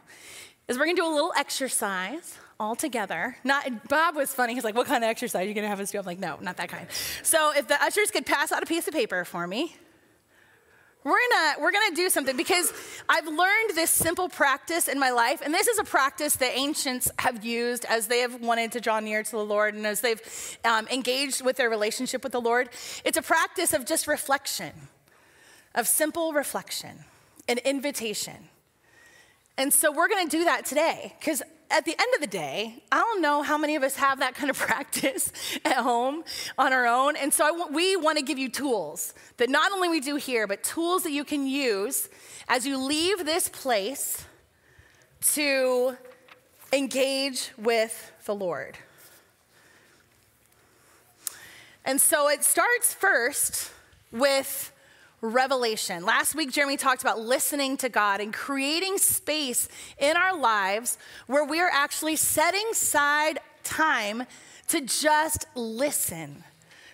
is 0.67 0.77
we're 0.77 0.85
going 0.85 0.95
to 0.95 1.01
do 1.01 1.07
a 1.07 1.13
little 1.13 1.33
exercise 1.37 2.37
all 2.59 2.75
together. 2.75 3.37
Not 3.43 3.87
Bob 3.87 4.15
was 4.15 4.33
funny. 4.33 4.53
He's 4.53 4.63
like, 4.63 4.75
"What 4.75 4.87
kind 4.87 5.03
of 5.03 5.09
exercise 5.09 5.45
are 5.45 5.47
you 5.47 5.53
going 5.53 5.63
to 5.63 5.69
have 5.69 5.79
us 5.79 5.91
do?" 5.91 5.99
I'm 5.99 6.05
like, 6.05 6.19
"No, 6.19 6.37
not 6.41 6.57
that 6.57 6.69
kind." 6.69 6.87
So, 7.23 7.53
if 7.55 7.67
the 7.67 7.81
ushers 7.81 8.11
could 8.11 8.25
pass 8.25 8.51
out 8.51 8.61
a 8.61 8.65
piece 8.65 8.87
of 8.87 8.93
paper 8.93 9.25
for 9.25 9.47
me. 9.47 9.75
We're 11.03 11.15
gonna, 11.31 11.61
we're 11.61 11.71
gonna 11.71 11.95
do 11.95 12.09
something 12.09 12.35
because 12.35 12.73
I've 13.07 13.25
learned 13.25 13.71
this 13.73 13.89
simple 13.89 14.27
practice 14.27 14.89
in 14.89 14.99
my 14.99 15.11
life, 15.11 15.41
and 15.41 15.53
this 15.53 15.67
is 15.67 15.79
a 15.79 15.85
practice 15.85 16.35
that 16.35 16.51
ancients 16.57 17.09
have 17.19 17.45
used 17.45 17.85
as 17.85 18.07
they 18.07 18.19
have 18.19 18.41
wanted 18.41 18.73
to 18.73 18.81
draw 18.81 18.99
near 18.99 19.23
to 19.23 19.31
the 19.31 19.45
Lord 19.45 19.75
and 19.75 19.87
as 19.87 20.01
they've 20.01 20.57
um, 20.65 20.87
engaged 20.89 21.41
with 21.41 21.55
their 21.55 21.69
relationship 21.69 22.21
with 22.21 22.33
the 22.33 22.41
Lord. 22.41 22.69
It's 23.05 23.17
a 23.17 23.21
practice 23.21 23.73
of 23.73 23.85
just 23.85 24.07
reflection, 24.07 24.73
of 25.73 25.87
simple 25.87 26.33
reflection, 26.33 27.05
an 27.47 27.59
invitation. 27.59 28.49
And 29.57 29.73
so 29.73 29.93
we're 29.93 30.09
gonna 30.09 30.29
do 30.29 30.43
that 30.43 30.65
today 30.65 31.15
because 31.19 31.41
at 31.71 31.85
the 31.85 31.91
end 31.91 32.13
of 32.15 32.21
the 32.21 32.27
day, 32.27 32.83
I 32.91 32.97
don't 32.99 33.21
know 33.21 33.43
how 33.43 33.57
many 33.57 33.75
of 33.75 33.83
us 33.83 33.95
have 33.95 34.19
that 34.19 34.33
kind 34.35 34.49
of 34.49 34.57
practice 34.67 35.31
at 35.63 35.77
home 35.77 36.23
on 36.57 36.73
our 36.73 36.87
own. 36.87 37.15
And 37.15 37.33
so 37.33 37.67
we 37.69 37.95
want 37.95 38.17
to 38.17 38.23
give 38.23 38.39
you 38.39 38.49
tools 38.49 39.13
that 39.37 39.49
not 39.49 39.71
only 39.71 39.87
we 39.87 39.99
do 39.99 40.15
here, 40.15 40.47
but 40.47 40.63
tools 40.63 41.03
that 41.03 41.11
you 41.11 41.23
can 41.23 41.45
use 41.45 42.09
as 42.47 42.65
you 42.65 42.77
leave 42.77 43.25
this 43.25 43.47
place 43.47 44.25
to 45.21 45.97
engage 46.73 47.51
with 47.57 48.11
the 48.25 48.33
Lord. 48.33 48.77
And 51.85 51.99
so 51.99 52.29
it 52.29 52.43
starts 52.43 52.93
first 52.93 53.71
with 54.11 54.71
revelation. 55.21 56.05
Last 56.05 56.35
week, 56.35 56.51
Jeremy 56.51 56.77
talked 56.77 57.01
about 57.01 57.19
listening 57.19 57.77
to 57.77 57.89
God 57.89 58.21
and 58.21 58.33
creating 58.33 58.97
space 58.97 59.67
in 59.97 60.15
our 60.15 60.37
lives 60.37 60.97
where 61.27 61.43
we 61.43 61.59
are 61.59 61.69
actually 61.71 62.15
setting 62.15 62.65
aside 62.71 63.39
time 63.63 64.23
to 64.69 64.81
just 64.81 65.45
listen 65.55 66.43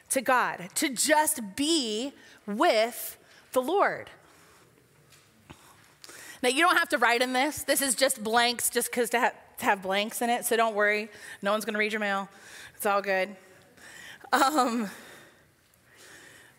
to 0.09 0.21
God, 0.21 0.69
to 0.75 0.89
just 0.89 1.41
be 1.55 2.13
with 2.45 3.17
the 3.51 3.61
Lord. 3.61 4.09
Now, 6.41 6.49
you 6.49 6.61
don't 6.61 6.77
have 6.77 6.89
to 6.89 6.97
write 6.97 7.21
in 7.21 7.33
this. 7.33 7.63
This 7.63 7.81
is 7.81 7.95
just 7.95 8.23
blanks, 8.23 8.69
just 8.69 8.91
because 8.91 9.09
to, 9.11 9.19
ha- 9.19 9.31
to, 9.57 9.65
have 9.65 9.81
blanks 9.81 10.21
in 10.21 10.29
it. 10.29 10.45
So 10.45 10.55
don't 10.55 10.75
worry. 10.75 11.09
No 11.41 11.51
one's 11.51 11.65
going 11.65 11.73
to 11.73 11.79
read 11.79 11.91
your 11.91 12.01
mail. 12.01 12.29
It's 12.75 12.85
all 12.85 13.01
good. 13.01 13.35
Um, 14.31 14.89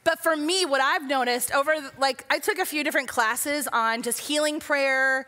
but 0.07 0.21
for 0.21 0.37
me, 0.37 0.65
what 0.65 0.81
I've 0.81 1.09
noticed 1.09 1.53
over, 1.53 1.75
like, 1.99 2.25
I 2.31 2.39
took 2.39 2.59
a 2.59 2.65
few 2.65 2.85
different 2.85 3.09
classes 3.09 3.67
on 3.73 4.03
just 4.03 4.21
healing 4.21 4.61
prayer 4.61 5.27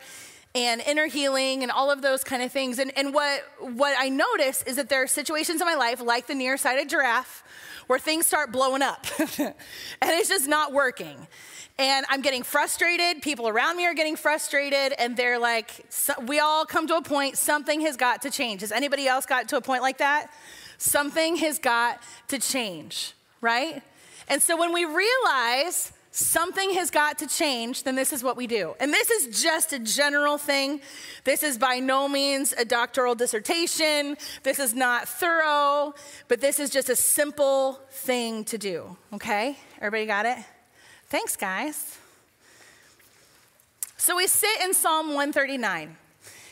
and 0.55 0.79
inner 0.79 1.07
healing 1.07 1.63
and 1.63 1.71
all 1.71 1.91
of 1.91 2.01
those 2.01 2.23
kind 2.23 2.41
of 2.41 2.49
things. 2.53 2.79
And, 2.79 2.97
and 2.97 3.13
what, 3.13 3.43
what 3.59 3.93
I 3.99 4.07
noticed 4.07 4.65
is 4.69 4.77
that 4.77 4.87
there 4.87 5.03
are 5.03 5.07
situations 5.07 5.59
in 5.59 5.67
my 5.67 5.75
life, 5.75 5.99
like 5.99 6.27
the 6.27 6.33
nearsighted 6.33 6.87
giraffe, 6.87 7.43
where 7.87 7.99
things 7.99 8.25
start 8.25 8.53
blowing 8.53 8.81
up 8.81 9.05
and 9.19 9.53
it's 10.01 10.29
just 10.29 10.47
not 10.47 10.71
working. 10.71 11.27
And 11.77 12.05
I'm 12.07 12.21
getting 12.21 12.43
frustrated. 12.43 13.21
People 13.21 13.49
around 13.49 13.75
me 13.75 13.85
are 13.85 13.93
getting 13.93 14.15
frustrated. 14.15 14.93
And 14.97 15.17
they're 15.17 15.39
like, 15.39 15.71
so, 15.89 16.13
we 16.25 16.39
all 16.39 16.65
come 16.65 16.87
to 16.87 16.95
a 16.95 17.01
point, 17.01 17.37
something 17.37 17.81
has 17.81 17.97
got 17.97 18.21
to 18.21 18.31
change. 18.31 18.61
Has 18.61 18.71
anybody 18.71 19.09
else 19.09 19.25
got 19.25 19.49
to 19.49 19.57
a 19.57 19.61
point 19.61 19.81
like 19.81 19.97
that? 19.97 20.31
Something 20.77 21.35
has 21.35 21.59
got 21.59 22.01
to 22.29 22.39
change, 22.39 23.13
right? 23.41 23.83
And 24.29 24.41
so 24.41 24.55
when 24.55 24.71
we 24.71 24.85
realize 24.85 25.91
something 26.11 26.73
has 26.75 26.89
got 26.91 27.17
to 27.19 27.27
change, 27.27 27.83
then 27.83 27.95
this 27.95 28.13
is 28.13 28.23
what 28.23 28.37
we 28.37 28.47
do. 28.47 28.75
And 28.79 28.93
this 28.93 29.09
is 29.09 29.41
just 29.41 29.73
a 29.73 29.79
general 29.79 30.37
thing. 30.37 30.81
This 31.23 31.43
is 31.43 31.57
by 31.57 31.79
no 31.79 32.07
means 32.07 32.53
a 32.53 32.65
doctoral 32.65 33.15
dissertation. 33.15 34.17
This 34.43 34.59
is 34.59 34.73
not 34.73 35.07
thorough, 35.07 35.93
but 36.27 36.41
this 36.41 36.59
is 36.59 36.69
just 36.69 36.89
a 36.89 36.95
simple 36.95 37.79
thing 37.91 38.43
to 38.45 38.57
do. 38.57 38.97
Okay? 39.13 39.57
Everybody 39.81 40.05
got 40.05 40.25
it? 40.25 40.37
Thanks, 41.07 41.35
guys. 41.35 41.97
So 43.97 44.15
we 44.15 44.27
sit 44.27 44.61
in 44.63 44.73
Psalm 44.73 45.07
139. 45.07 45.97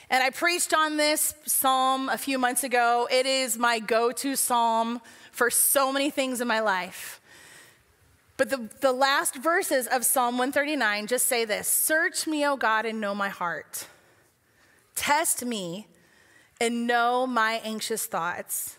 And 0.10 0.24
I 0.24 0.30
preached 0.30 0.74
on 0.74 0.96
this 0.96 1.36
psalm 1.46 2.08
a 2.08 2.18
few 2.18 2.40
months 2.40 2.64
ago. 2.64 3.10
It 3.12 3.26
is 3.26 3.58
my 3.58 3.80
go 3.80 4.12
to 4.14 4.36
psalm 4.38 5.02
for 5.32 5.50
so 5.50 5.92
many 5.92 6.10
things 6.10 6.40
in 6.40 6.48
my 6.48 6.62
life. 6.62 7.17
But 8.38 8.52
the, 8.52 8.70
the 8.82 8.92
last 8.92 9.36
verses 9.36 9.88
of 9.88 10.06
Psalm 10.06 10.38
139 10.38 11.08
just 11.08 11.26
say 11.26 11.44
this 11.44 11.68
Search 11.68 12.28
me, 12.28 12.46
O 12.46 12.56
God, 12.56 12.86
and 12.86 13.02
know 13.02 13.16
my 13.16 13.30
heart. 13.30 13.88
Test 14.96 15.44
me 15.44 15.88
and 16.62 16.88
know 16.88 17.28
my 17.28 17.62
anxious 17.64 18.06
thoughts. 18.06 18.78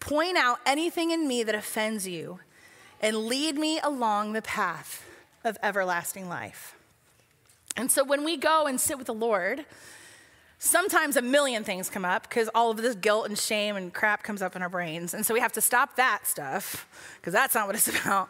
Point 0.00 0.36
out 0.36 0.58
anything 0.64 1.10
in 1.10 1.26
me 1.26 1.42
that 1.42 1.54
offends 1.54 2.06
you 2.06 2.40
and 3.00 3.26
lead 3.26 3.56
me 3.56 3.80
along 3.80 4.32
the 4.32 4.42
path 4.42 5.04
of 5.44 5.58
everlasting 5.62 6.28
life. 6.28 6.76
And 7.76 7.90
so 7.90 8.04
when 8.04 8.24
we 8.24 8.36
go 8.36 8.66
and 8.66 8.80
sit 8.80 8.98
with 8.98 9.06
the 9.06 9.14
Lord, 9.14 9.64
sometimes 10.58 11.16
a 11.16 11.22
million 11.22 11.62
things 11.62 11.88
come 11.88 12.04
up 12.04 12.28
because 12.28 12.48
all 12.54 12.70
of 12.70 12.78
this 12.78 12.94
guilt 12.96 13.28
and 13.28 13.38
shame 13.38 13.76
and 13.76 13.94
crap 13.94 14.22
comes 14.22 14.42
up 14.42 14.56
in 14.56 14.62
our 14.62 14.68
brains. 14.68 15.14
And 15.14 15.24
so 15.24 15.32
we 15.32 15.40
have 15.40 15.52
to 15.52 15.60
stop 15.60 15.96
that 15.96 16.26
stuff 16.26 16.88
because 17.16 17.32
that's 17.32 17.54
not 17.54 17.66
what 17.66 17.76
it's 17.76 17.88
about 18.02 18.28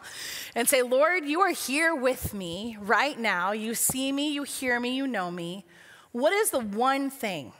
and 0.55 0.67
say, 0.67 0.81
Lord, 0.81 1.25
you 1.25 1.41
are 1.41 1.51
here 1.51 1.95
with 1.95 2.33
me 2.33 2.77
right 2.79 3.19
now. 3.19 3.51
You 3.51 3.73
see 3.73 4.11
me, 4.11 4.31
you 4.31 4.43
hear 4.43 4.79
me, 4.79 4.95
you 4.95 5.07
know 5.07 5.31
me. 5.31 5.65
What 6.11 6.33
is 6.33 6.51
the 6.51 6.59
one 6.59 7.09
thing 7.09 7.53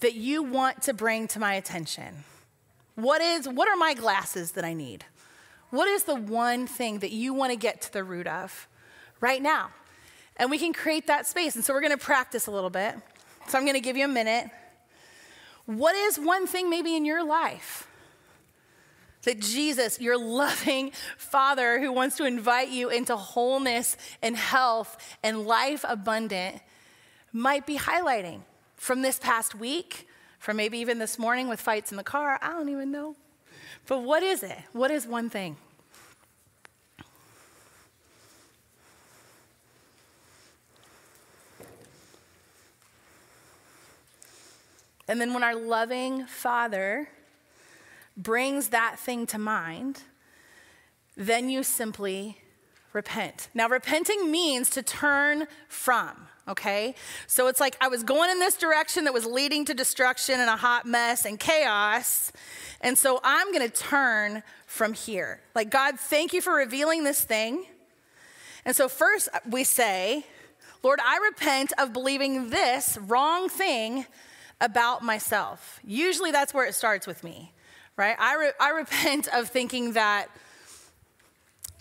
that 0.00 0.14
you 0.14 0.42
want 0.42 0.82
to 0.82 0.94
bring 0.94 1.26
to 1.28 1.40
my 1.40 1.54
attention? 1.54 2.24
What 2.94 3.20
is 3.20 3.48
what 3.48 3.68
are 3.68 3.76
my 3.76 3.94
glasses 3.94 4.52
that 4.52 4.64
I 4.64 4.72
need? 4.72 5.04
What 5.70 5.88
is 5.88 6.04
the 6.04 6.14
one 6.14 6.66
thing 6.66 7.00
that 7.00 7.10
you 7.10 7.34
want 7.34 7.52
to 7.52 7.56
get 7.56 7.82
to 7.82 7.92
the 7.92 8.04
root 8.04 8.26
of 8.26 8.68
right 9.20 9.42
now? 9.42 9.70
And 10.38 10.50
we 10.50 10.58
can 10.58 10.72
create 10.72 11.06
that 11.06 11.26
space. 11.26 11.56
And 11.56 11.64
so 11.64 11.74
we're 11.74 11.80
going 11.80 11.96
to 11.96 12.02
practice 12.02 12.46
a 12.46 12.50
little 12.50 12.70
bit. 12.70 12.96
So 13.48 13.58
I'm 13.58 13.64
going 13.64 13.74
to 13.74 13.80
give 13.80 13.96
you 13.96 14.04
a 14.04 14.08
minute. 14.08 14.50
What 15.66 15.94
is 15.94 16.18
one 16.18 16.46
thing 16.46 16.70
maybe 16.70 16.96
in 16.96 17.04
your 17.04 17.24
life 17.24 17.88
that 19.22 19.40
Jesus, 19.40 20.00
your 20.00 20.16
loving 20.16 20.92
Father 21.18 21.80
who 21.80 21.92
wants 21.92 22.16
to 22.16 22.24
invite 22.24 22.68
you 22.68 22.88
into 22.88 23.16
wholeness 23.16 23.96
and 24.22 24.36
health 24.36 24.96
and 25.22 25.46
life 25.46 25.84
abundant, 25.88 26.60
might 27.32 27.66
be 27.66 27.76
highlighting 27.76 28.40
from 28.76 29.02
this 29.02 29.18
past 29.18 29.54
week, 29.54 30.08
from 30.38 30.56
maybe 30.56 30.78
even 30.78 30.98
this 30.98 31.18
morning 31.18 31.48
with 31.48 31.60
fights 31.60 31.90
in 31.90 31.96
the 31.96 32.04
car? 32.04 32.38
I 32.40 32.50
don't 32.50 32.68
even 32.68 32.92
know. 32.92 33.16
But 33.86 34.02
what 34.04 34.22
is 34.22 34.42
it? 34.42 34.58
What 34.72 34.90
is 34.90 35.06
one 35.06 35.28
thing? 35.28 35.56
And 45.08 45.20
then 45.20 45.32
when 45.34 45.42
our 45.42 45.54
loving 45.54 46.26
Father 46.26 47.08
brings 48.16 48.68
that 48.68 48.98
thing 48.98 49.26
to 49.28 49.38
mind, 49.38 50.02
then 51.16 51.48
you 51.48 51.62
simply 51.62 52.38
repent. 52.92 53.48
Now, 53.54 53.68
repenting 53.68 54.30
means 54.30 54.70
to 54.70 54.82
turn 54.82 55.46
from, 55.68 56.28
okay? 56.48 56.94
So 57.26 57.46
it's 57.46 57.60
like 57.60 57.76
I 57.80 57.88
was 57.88 58.02
going 58.02 58.30
in 58.30 58.38
this 58.38 58.56
direction 58.56 59.04
that 59.04 59.14
was 59.14 59.26
leading 59.26 59.64
to 59.66 59.74
destruction 59.74 60.40
and 60.40 60.48
a 60.48 60.56
hot 60.56 60.86
mess 60.86 61.24
and 61.24 61.38
chaos. 61.38 62.32
And 62.80 62.96
so 62.96 63.20
I'm 63.22 63.52
gonna 63.52 63.68
turn 63.68 64.42
from 64.66 64.94
here. 64.94 65.40
Like, 65.54 65.70
God, 65.70 66.00
thank 66.00 66.32
you 66.32 66.40
for 66.40 66.54
revealing 66.54 67.04
this 67.04 67.20
thing. 67.20 67.66
And 68.64 68.74
so, 68.74 68.88
first 68.88 69.28
uh, 69.32 69.40
we 69.48 69.62
say, 69.62 70.24
Lord, 70.82 70.98
I 71.04 71.18
repent 71.18 71.72
of 71.78 71.92
believing 71.92 72.50
this 72.50 72.98
wrong 73.00 73.48
thing 73.48 74.06
about 74.60 75.02
myself. 75.02 75.80
Usually 75.84 76.30
that's 76.30 76.54
where 76.54 76.66
it 76.66 76.74
starts 76.74 77.06
with 77.06 77.22
me, 77.22 77.52
right? 77.96 78.16
I, 78.18 78.36
re- 78.36 78.52
I 78.60 78.70
repent 78.70 79.28
of 79.28 79.48
thinking 79.48 79.92
that. 79.92 80.28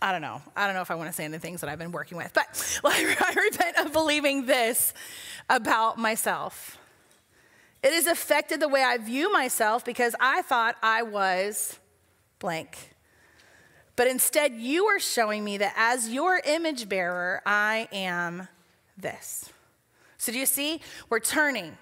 I 0.02 0.12
don't 0.12 0.22
know. 0.22 0.42
I 0.56 0.66
don't 0.66 0.76
know 0.76 0.82
if 0.82 0.92
I 0.92 0.96
want 0.96 1.10
to 1.10 1.14
say 1.14 1.24
any 1.24 1.38
things 1.38 1.62
that 1.62 1.70
I've 1.70 1.80
been 1.80 1.94
working 1.94 2.18
with, 2.18 2.32
but 2.34 2.80
like, 2.84 3.22
I 3.22 3.34
repent 3.34 3.78
of 3.78 3.94
believing 3.94 4.46
this 4.46 4.94
about 5.50 5.98
myself. 5.98 6.78
It 7.82 7.94
has 7.94 8.08
affected 8.08 8.60
the 8.60 8.68
way 8.68 8.84
I 8.84 8.98
view 8.98 9.32
myself 9.32 9.86
because 9.86 10.16
I 10.20 10.42
thought 10.42 10.76
I 10.82 11.04
was 11.04 11.80
blank. 12.40 12.96
But 13.96 14.08
instead, 14.08 14.54
you 14.56 14.86
are 14.86 15.00
showing 15.00 15.44
me 15.44 15.58
that 15.58 15.74
as 15.78 16.10
your 16.10 16.42
image 16.46 16.90
bearer, 16.90 17.42
I 17.46 17.88
am 17.92 18.48
this. 18.98 19.50
So, 20.18 20.32
do 20.32 20.40
you 20.40 20.46
see? 20.46 20.82
We're 21.10 21.20
turning. 21.20 21.78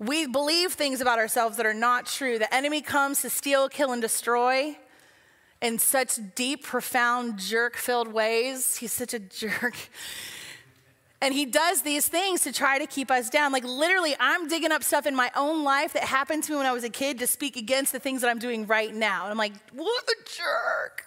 We 0.00 0.26
believe 0.26 0.72
things 0.72 1.02
about 1.02 1.18
ourselves 1.18 1.58
that 1.58 1.66
are 1.66 1.74
not 1.74 2.06
true. 2.06 2.38
The 2.38 2.52
enemy 2.52 2.80
comes 2.80 3.20
to 3.20 3.28
steal, 3.28 3.68
kill, 3.68 3.92
and 3.92 4.00
destroy 4.00 4.78
in 5.60 5.78
such 5.78 6.18
deep, 6.34 6.64
profound, 6.64 7.38
jerk 7.38 7.76
filled 7.76 8.08
ways. 8.08 8.76
He's 8.76 8.94
such 8.94 9.12
a 9.12 9.18
jerk. 9.18 9.76
And 11.20 11.34
he 11.34 11.44
does 11.44 11.82
these 11.82 12.08
things 12.08 12.40
to 12.44 12.52
try 12.52 12.78
to 12.78 12.86
keep 12.86 13.10
us 13.10 13.28
down. 13.28 13.52
Like, 13.52 13.64
literally, 13.64 14.16
I'm 14.18 14.48
digging 14.48 14.72
up 14.72 14.82
stuff 14.82 15.04
in 15.04 15.14
my 15.14 15.30
own 15.36 15.64
life 15.64 15.92
that 15.92 16.04
happened 16.04 16.44
to 16.44 16.52
me 16.52 16.56
when 16.56 16.66
I 16.66 16.72
was 16.72 16.82
a 16.82 16.88
kid 16.88 17.18
to 17.18 17.26
speak 17.26 17.56
against 17.56 17.92
the 17.92 17.98
things 17.98 18.22
that 18.22 18.30
I'm 18.30 18.38
doing 18.38 18.66
right 18.66 18.94
now. 18.94 19.24
And 19.24 19.32
I'm 19.32 19.36
like, 19.36 19.52
what 19.74 20.04
a 20.08 20.16
jerk, 20.24 21.04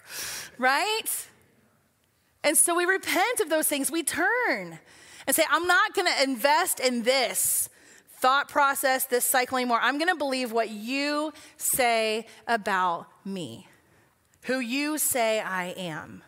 right? 0.56 1.28
And 2.44 2.56
so 2.56 2.76
we 2.76 2.84
repent 2.84 3.40
of 3.40 3.50
those 3.50 3.66
things. 3.66 3.90
We 3.90 4.04
turn 4.04 4.78
and 5.26 5.34
say, 5.34 5.42
I'm 5.50 5.66
not 5.66 5.94
going 5.94 6.06
to 6.06 6.22
invest 6.22 6.78
in 6.78 7.02
this 7.02 7.68
thought 8.24 8.48
process, 8.48 9.04
this 9.04 9.22
cycle 9.22 9.58
anymore. 9.58 9.78
I'm 9.82 9.98
going 9.98 10.08
to 10.08 10.16
believe 10.16 10.50
what 10.50 10.70
you 10.70 11.34
say 11.58 12.26
about 12.46 13.06
me, 13.22 13.68
who 14.44 14.60
you 14.60 14.96
say 14.96 15.40
I 15.40 15.74
am. 15.76 16.22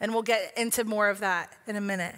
And 0.00 0.12
we'll 0.12 0.22
get 0.22 0.52
into 0.54 0.84
more 0.84 1.08
of 1.08 1.20
that 1.20 1.50
in 1.66 1.76
a 1.76 1.80
minute. 1.80 2.14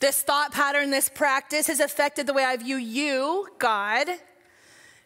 This 0.00 0.20
thought 0.22 0.52
pattern, 0.52 0.90
this 0.90 1.08
practice 1.08 1.68
has 1.68 1.78
affected 1.78 2.26
the 2.26 2.32
way 2.32 2.42
I 2.42 2.56
view 2.56 2.78
you, 2.78 3.46
God, 3.60 4.08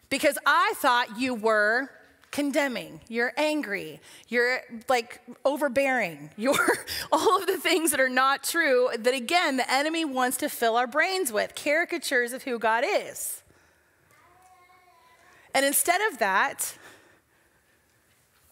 because 0.09 0.39
I 0.47 0.73
thought 0.77 1.19
you 1.19 1.35
were 1.35 1.91
condemning, 2.31 3.01
you're 3.09 3.33
angry, 3.35 3.99
you're 4.29 4.61
like 4.87 5.21
overbearing, 5.43 6.29
you're 6.37 6.77
all 7.11 7.37
of 7.39 7.47
the 7.47 7.57
things 7.57 7.91
that 7.91 7.99
are 7.99 8.09
not 8.09 8.43
true 8.43 8.89
that 8.97 9.13
again 9.13 9.57
the 9.57 9.71
enemy 9.71 10.05
wants 10.05 10.37
to 10.37 10.49
fill 10.49 10.75
our 10.75 10.87
brains 10.87 11.31
with 11.31 11.55
caricatures 11.55 12.33
of 12.33 12.43
who 12.43 12.57
God 12.57 12.83
is. 12.87 13.43
And 15.53 15.65
instead 15.65 15.99
of 16.11 16.19
that, 16.19 16.77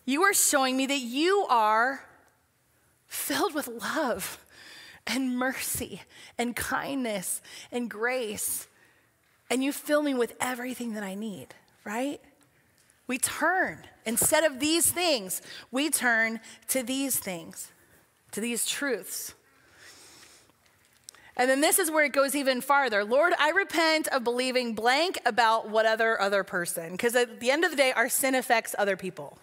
you 0.06 0.24
are 0.24 0.34
showing 0.34 0.76
me 0.76 0.86
that 0.88 1.00
you 1.00 1.46
are 1.50 2.04
filled 3.08 3.54
with 3.54 3.68
love 3.68 4.44
and 5.08 5.38
mercy 5.38 6.02
and 6.38 6.56
kindness 6.56 7.42
and 7.72 7.90
grace. 7.90 8.68
And 9.50 9.64
you 9.64 9.72
fill 9.72 10.04
me 10.04 10.14
with 10.14 10.36
everything 10.40 10.94
that 10.94 11.04
I 11.04 11.16
need, 11.16 11.48
right? 11.86 12.20
We 13.10 13.18
turn. 13.18 13.80
Instead 14.06 14.44
of 14.44 14.60
these 14.60 14.92
things, 14.92 15.42
we 15.72 15.90
turn 15.90 16.40
to 16.68 16.84
these 16.84 17.18
things, 17.18 17.72
to 18.32 18.40
these 18.40 18.68
truths. 18.68 19.34
And 21.36 21.50
then 21.50 21.60
this 21.60 21.80
is 21.80 21.90
where 21.90 22.06
it 22.06 22.14
goes 22.14 22.36
even 22.36 22.62
farther. 22.62 23.04
Lord, 23.04 23.34
I 23.40 23.50
repent 23.50 24.08
of 24.10 24.24
believing 24.24 24.76
blank 24.76 25.18
about 25.26 25.70
what 25.70 25.88
other 25.88 26.22
other 26.22 26.44
person 26.44 26.92
because 26.92 27.16
at 27.16 27.40
the 27.40 27.50
end 27.50 27.66
of 27.66 27.72
the 27.72 27.78
day 27.78 27.92
our 27.94 28.10
sin 28.10 28.36
affects 28.36 28.76
other 28.78 28.96
people. 28.96 29.40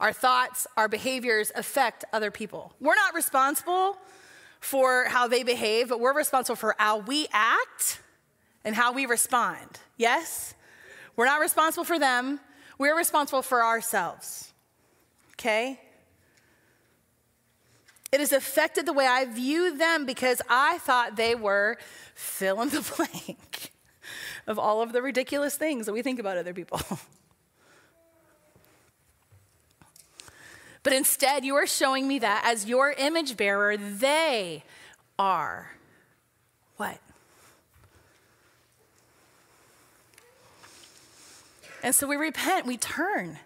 Our 0.00 0.12
thoughts, 0.12 0.66
our 0.76 0.88
behaviors 0.88 1.52
affect 1.54 2.04
other 2.12 2.32
people. 2.32 2.72
We're 2.80 2.96
not 2.96 3.14
responsible 3.14 3.98
for 4.58 5.04
how 5.04 5.28
they 5.28 5.44
behave, 5.44 5.90
but 5.90 6.00
we're 6.00 6.16
responsible 6.16 6.56
for 6.56 6.74
how 6.76 6.98
we 6.98 7.28
act 7.32 8.00
and 8.64 8.74
how 8.74 8.92
we 8.92 9.06
respond. 9.06 9.78
Yes? 9.96 10.54
We're 11.14 11.26
not 11.26 11.38
responsible 11.38 11.84
for 11.84 11.98
them, 11.98 12.40
we're 12.80 12.96
responsible 12.96 13.42
for 13.42 13.62
ourselves, 13.62 14.54
okay? 15.34 15.78
It 18.10 18.20
has 18.20 18.32
affected 18.32 18.86
the 18.86 18.94
way 18.94 19.06
I 19.06 19.26
view 19.26 19.76
them 19.76 20.06
because 20.06 20.40
I 20.48 20.78
thought 20.78 21.14
they 21.14 21.34
were 21.34 21.76
fill 22.14 22.62
in 22.62 22.70
the 22.70 22.80
blank 22.96 23.72
of 24.46 24.58
all 24.58 24.80
of 24.80 24.92
the 24.92 25.02
ridiculous 25.02 25.56
things 25.56 25.84
that 25.84 25.92
we 25.92 26.00
think 26.00 26.18
about 26.18 26.38
other 26.38 26.54
people. 26.54 26.80
but 30.82 30.94
instead, 30.94 31.44
you 31.44 31.56
are 31.56 31.66
showing 31.66 32.08
me 32.08 32.18
that 32.20 32.42
as 32.46 32.64
your 32.64 32.92
image 32.92 33.36
bearer, 33.36 33.76
they 33.76 34.64
are 35.18 35.72
what? 36.78 36.98
And 41.82 41.94
so 41.94 42.06
we 42.06 42.16
repent, 42.16 42.66
we 42.66 42.76
turn. 42.76 43.38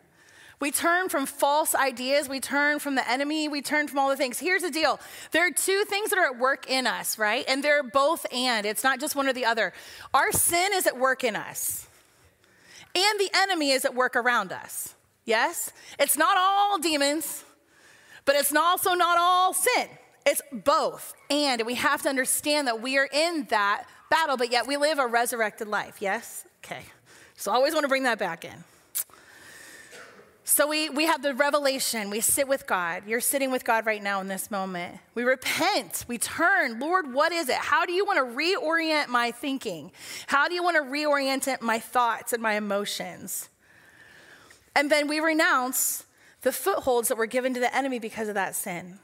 We 0.61 0.70
turn 0.70 1.09
from 1.09 1.27
false 1.27 1.75
ideas, 1.75 2.29
we 2.29 2.40
turn 2.40 2.79
from 2.79 2.94
the 2.94 3.09
enemy, 3.09 3.49
we 3.49 3.61
turn 3.61 3.88
from 3.88 3.99
all 3.99 4.09
the 4.09 4.16
things. 4.16 4.38
Here's 4.38 4.62
the 4.62 4.70
deal 4.70 5.01
there 5.33 5.47
are 5.47 5.51
two 5.51 5.85
things 5.85 6.11
that 6.11 6.18
are 6.18 6.27
at 6.27 6.38
work 6.38 6.70
in 6.70 6.87
us, 6.87 7.18
right? 7.18 7.44
And 7.49 7.62
they're 7.62 7.83
both 7.83 8.25
and, 8.33 8.64
it's 8.64 8.85
not 8.85 9.01
just 9.01 9.16
one 9.16 9.29
or 9.29 9.33
the 9.33 9.44
other. 9.44 9.73
Our 10.14 10.33
sin 10.33 10.70
is 10.73 10.87
at 10.87 10.99
work 10.99 11.25
in 11.25 11.37
us, 11.37 11.87
and 12.94 13.20
the 13.20 13.31
enemy 13.35 13.73
is 13.73 13.85
at 13.85 13.94
work 13.94 14.16
around 14.16 14.53
us. 14.53 14.94
Yes? 15.25 15.73
It's 15.99 16.16
not 16.16 16.37
all 16.37 16.79
demons, 16.79 17.44
but 18.25 18.37
it's 18.37 18.55
also 18.55 18.94
not 18.94 19.18
all 19.18 19.53
sin. 19.53 19.88
It's 20.27 20.40
both. 20.53 21.14
And 21.31 21.62
we 21.66 21.75
have 21.75 22.03
to 22.03 22.09
understand 22.09 22.68
that 22.68 22.81
we 22.81 22.97
are 22.97 23.09
in 23.12 23.47
that 23.51 23.85
battle, 24.11 24.37
but 24.37 24.51
yet 24.51 24.66
we 24.66 24.77
live 24.77 24.99
a 24.99 25.07
resurrected 25.07 25.68
life. 25.68 25.97
Yes? 26.01 26.44
Okay. 26.64 26.85
So 27.37 27.53
I 27.53 27.55
always 27.55 27.75
want 27.75 27.85
to 27.85 27.88
bring 27.88 28.05
that 28.05 28.18
back 28.18 28.44
in. 28.44 28.64
So 30.47 30.68
we, 30.68 30.90
we 30.90 31.07
have 31.07 31.23
the 31.23 31.35
revelation. 31.35 32.11
We 32.11 32.20
sit 32.20 32.47
with 32.47 32.66
God. 32.66 33.05
You're 33.07 33.20
sitting 33.20 33.51
with 33.51 33.64
God 33.64 33.87
right 33.87 34.03
now 34.03 34.20
in 34.20 34.29
this 34.29 34.51
moment. 34.51 34.99
We 35.14 35.25
repent. 35.25 36.05
We 36.07 36.18
turn. 36.18 36.79
Lord, 36.79 37.12
what 37.12 37.33
is 37.33 37.49
it? 37.49 37.57
How 37.57 37.87
do 37.87 37.92
you 37.92 38.05
want 38.05 38.18
to 38.18 38.37
reorient 38.37 39.09
my 39.09 39.31
thinking? 39.31 39.90
How 40.27 40.47
do 40.47 40.55
you 40.55 40.62
want 40.62 40.77
to 40.77 40.83
reorient 40.83 41.61
my 41.62 41.79
thoughts 41.79 42.35
and 42.35 42.42
my 42.42 42.55
emotions? 42.55 43.49
And 44.77 44.90
then 44.90 45.09
we 45.09 45.18
renounce 45.18 46.05
the 46.42 46.53
footholds 46.53 47.09
that 47.09 47.16
were 47.16 47.27
given 47.27 47.55
to 47.55 47.61
the 47.61 47.75
enemy 47.75 47.99
because 47.99 48.29
of 48.29 48.35
that 48.35 48.55
sin. 48.55 48.99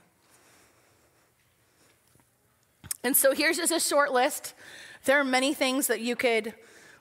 And 3.03 3.17
so 3.17 3.33
here's 3.33 3.57
just 3.57 3.73
a 3.73 3.81
short 3.81 4.13
list. 4.13 4.53
There 5.07 5.19
are 5.19 5.25
many 5.25 5.55
things 5.55 5.87
that 5.87 6.01
you 6.01 6.17
could 6.17 6.53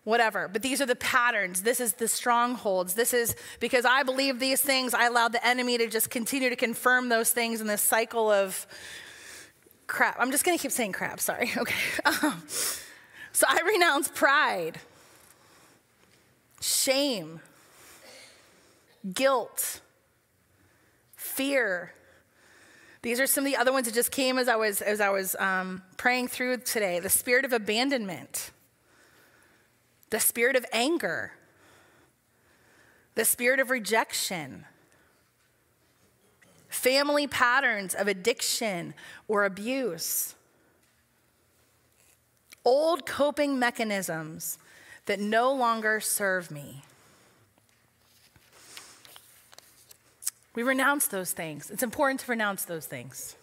whatever. 0.09 0.47
But 0.47 0.61
these 0.61 0.81
are 0.81 0.85
the 0.85 0.95
patterns. 0.95 1.61
This 1.61 1.79
is 1.79 1.93
the 1.93 2.07
strongholds. 2.07 2.95
This 2.95 3.13
is 3.13 3.35
because 3.59 3.85
I 3.85 4.03
believe 4.03 4.39
these 4.39 4.61
things, 4.61 4.93
I 4.93 5.05
allowed 5.05 5.31
the 5.31 5.45
enemy 5.45 5.77
to 5.77 5.87
just 5.87 6.09
continue 6.09 6.49
to 6.49 6.55
confirm 6.55 7.09
those 7.09 7.31
things 7.31 7.61
in 7.61 7.67
this 7.67 7.81
cycle 7.81 8.29
of 8.29 8.67
crap. 9.87 10.17
I'm 10.19 10.31
just 10.31 10.43
going 10.43 10.57
to 10.57 10.61
keep 10.61 10.71
saying 10.71 10.91
crap, 10.91 11.19
sorry. 11.19 11.51
Okay. 11.57 11.75
Um, 12.05 12.43
so 13.31 13.45
I 13.47 13.61
renounce 13.65 14.07
pride, 14.07 14.79
shame, 16.61 17.39
guilt, 19.13 19.81
fear. 21.15 21.93
These 23.01 23.19
are 23.19 23.27
some 23.27 23.45
of 23.45 23.51
the 23.51 23.57
other 23.57 23.71
ones 23.71 23.87
that 23.87 23.93
just 23.93 24.11
came 24.11 24.37
as 24.37 24.49
I 24.49 24.55
was 24.55 24.81
as 24.81 24.99
I 24.99 25.09
was 25.09 25.35
um, 25.39 25.83
praying 25.95 26.27
through 26.29 26.57
today. 26.57 26.99
The 26.99 27.09
spirit 27.09 27.45
of 27.45 27.53
abandonment, 27.53 28.51
the 30.09 30.19
spirit 30.19 30.55
of 30.55 30.65
anger, 30.71 31.33
the 33.15 33.25
spirit 33.25 33.59
of 33.59 33.69
rejection, 33.69 34.65
family 36.67 37.27
patterns 37.27 37.93
of 37.93 38.07
addiction 38.07 38.93
or 39.27 39.45
abuse, 39.45 40.35
old 42.65 43.05
coping 43.05 43.57
mechanisms 43.59 44.57
that 45.05 45.19
no 45.19 45.51
longer 45.51 45.99
serve 45.99 46.51
me. 46.51 46.83
We 50.55 50.63
renounce 50.63 51.07
those 51.07 51.31
things. 51.31 51.71
It's 51.71 51.83
important 51.83 52.19
to 52.21 52.31
renounce 52.31 52.65
those 52.65 52.85
things. 52.85 53.35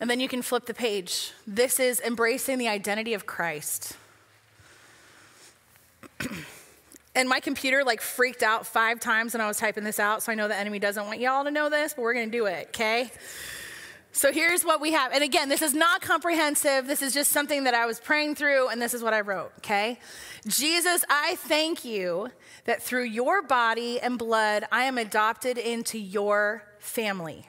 And 0.00 0.10
then 0.10 0.18
you 0.20 0.28
can 0.28 0.42
flip 0.42 0.66
the 0.66 0.74
page. 0.74 1.32
This 1.46 1.78
is 1.78 2.00
embracing 2.00 2.58
the 2.58 2.68
identity 2.68 3.14
of 3.14 3.26
Christ. 3.26 3.96
And 7.14 7.28
my 7.28 7.40
computer 7.40 7.84
like 7.84 8.00
freaked 8.00 8.42
out 8.42 8.66
five 8.66 9.00
times 9.00 9.34
when 9.34 9.40
I 9.40 9.46
was 9.46 9.58
typing 9.58 9.84
this 9.84 10.00
out, 10.00 10.22
so 10.22 10.32
I 10.32 10.34
know 10.34 10.48
the 10.48 10.56
enemy 10.56 10.78
doesn't 10.78 11.06
want 11.06 11.20
y'all 11.20 11.44
to 11.44 11.50
know 11.50 11.68
this, 11.68 11.94
but 11.94 12.02
we're 12.02 12.14
gonna 12.14 12.26
do 12.26 12.46
it, 12.46 12.68
okay? 12.68 13.10
So 14.14 14.30
here's 14.30 14.62
what 14.62 14.80
we 14.80 14.92
have. 14.92 15.12
And 15.12 15.24
again, 15.24 15.48
this 15.48 15.62
is 15.62 15.72
not 15.72 16.02
comprehensive. 16.02 16.86
This 16.86 17.00
is 17.00 17.14
just 17.14 17.32
something 17.32 17.64
that 17.64 17.72
I 17.72 17.86
was 17.86 17.98
praying 17.98 18.34
through, 18.34 18.68
and 18.68 18.80
this 18.80 18.92
is 18.92 19.02
what 19.02 19.14
I 19.14 19.22
wrote, 19.22 19.52
okay? 19.58 19.98
Jesus, 20.46 21.02
I 21.08 21.36
thank 21.36 21.84
you 21.84 22.30
that 22.64 22.82
through 22.82 23.04
your 23.04 23.42
body 23.42 23.98
and 24.00 24.18
blood, 24.18 24.64
I 24.70 24.84
am 24.84 24.98
adopted 24.98 25.56
into 25.56 25.98
your 25.98 26.64
family. 26.78 27.48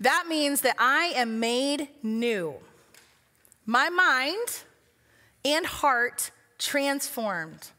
That 0.00 0.26
means 0.28 0.60
that 0.62 0.76
I 0.78 1.12
am 1.16 1.40
made 1.40 1.88
new. 2.02 2.54
My 3.66 3.88
mind 3.88 4.62
and 5.44 5.66
heart 5.66 6.30
transformed. 6.58 7.70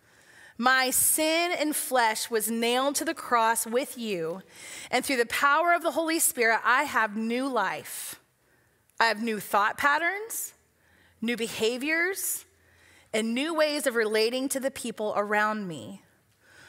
My 0.58 0.90
sin 0.90 1.52
and 1.52 1.76
flesh 1.76 2.30
was 2.30 2.50
nailed 2.50 2.96
to 2.96 3.06
the 3.06 3.14
cross 3.14 3.66
with 3.66 3.98
you, 3.98 4.42
and 4.90 5.04
through 5.04 5.18
the 5.18 5.26
power 5.26 5.74
of 5.74 5.84
the 5.84 5.92
Holy 5.92 6.20
Spirit, 6.20 6.62
I 6.64 6.84
have 6.84 7.18
new 7.18 7.48
life. 7.48 8.20
I 9.00 9.06
have 9.06 9.22
new 9.22 9.42
thought 9.42 9.78
patterns, 9.78 10.54
new 11.22 11.36
behaviors, 11.36 12.46
and 13.14 13.34
new 13.34 13.54
ways 13.54 13.86
of 13.86 13.96
relating 13.96 14.48
to 14.50 14.60
the 14.60 14.72
people 14.72 15.14
around 15.18 15.68
me 15.68 16.02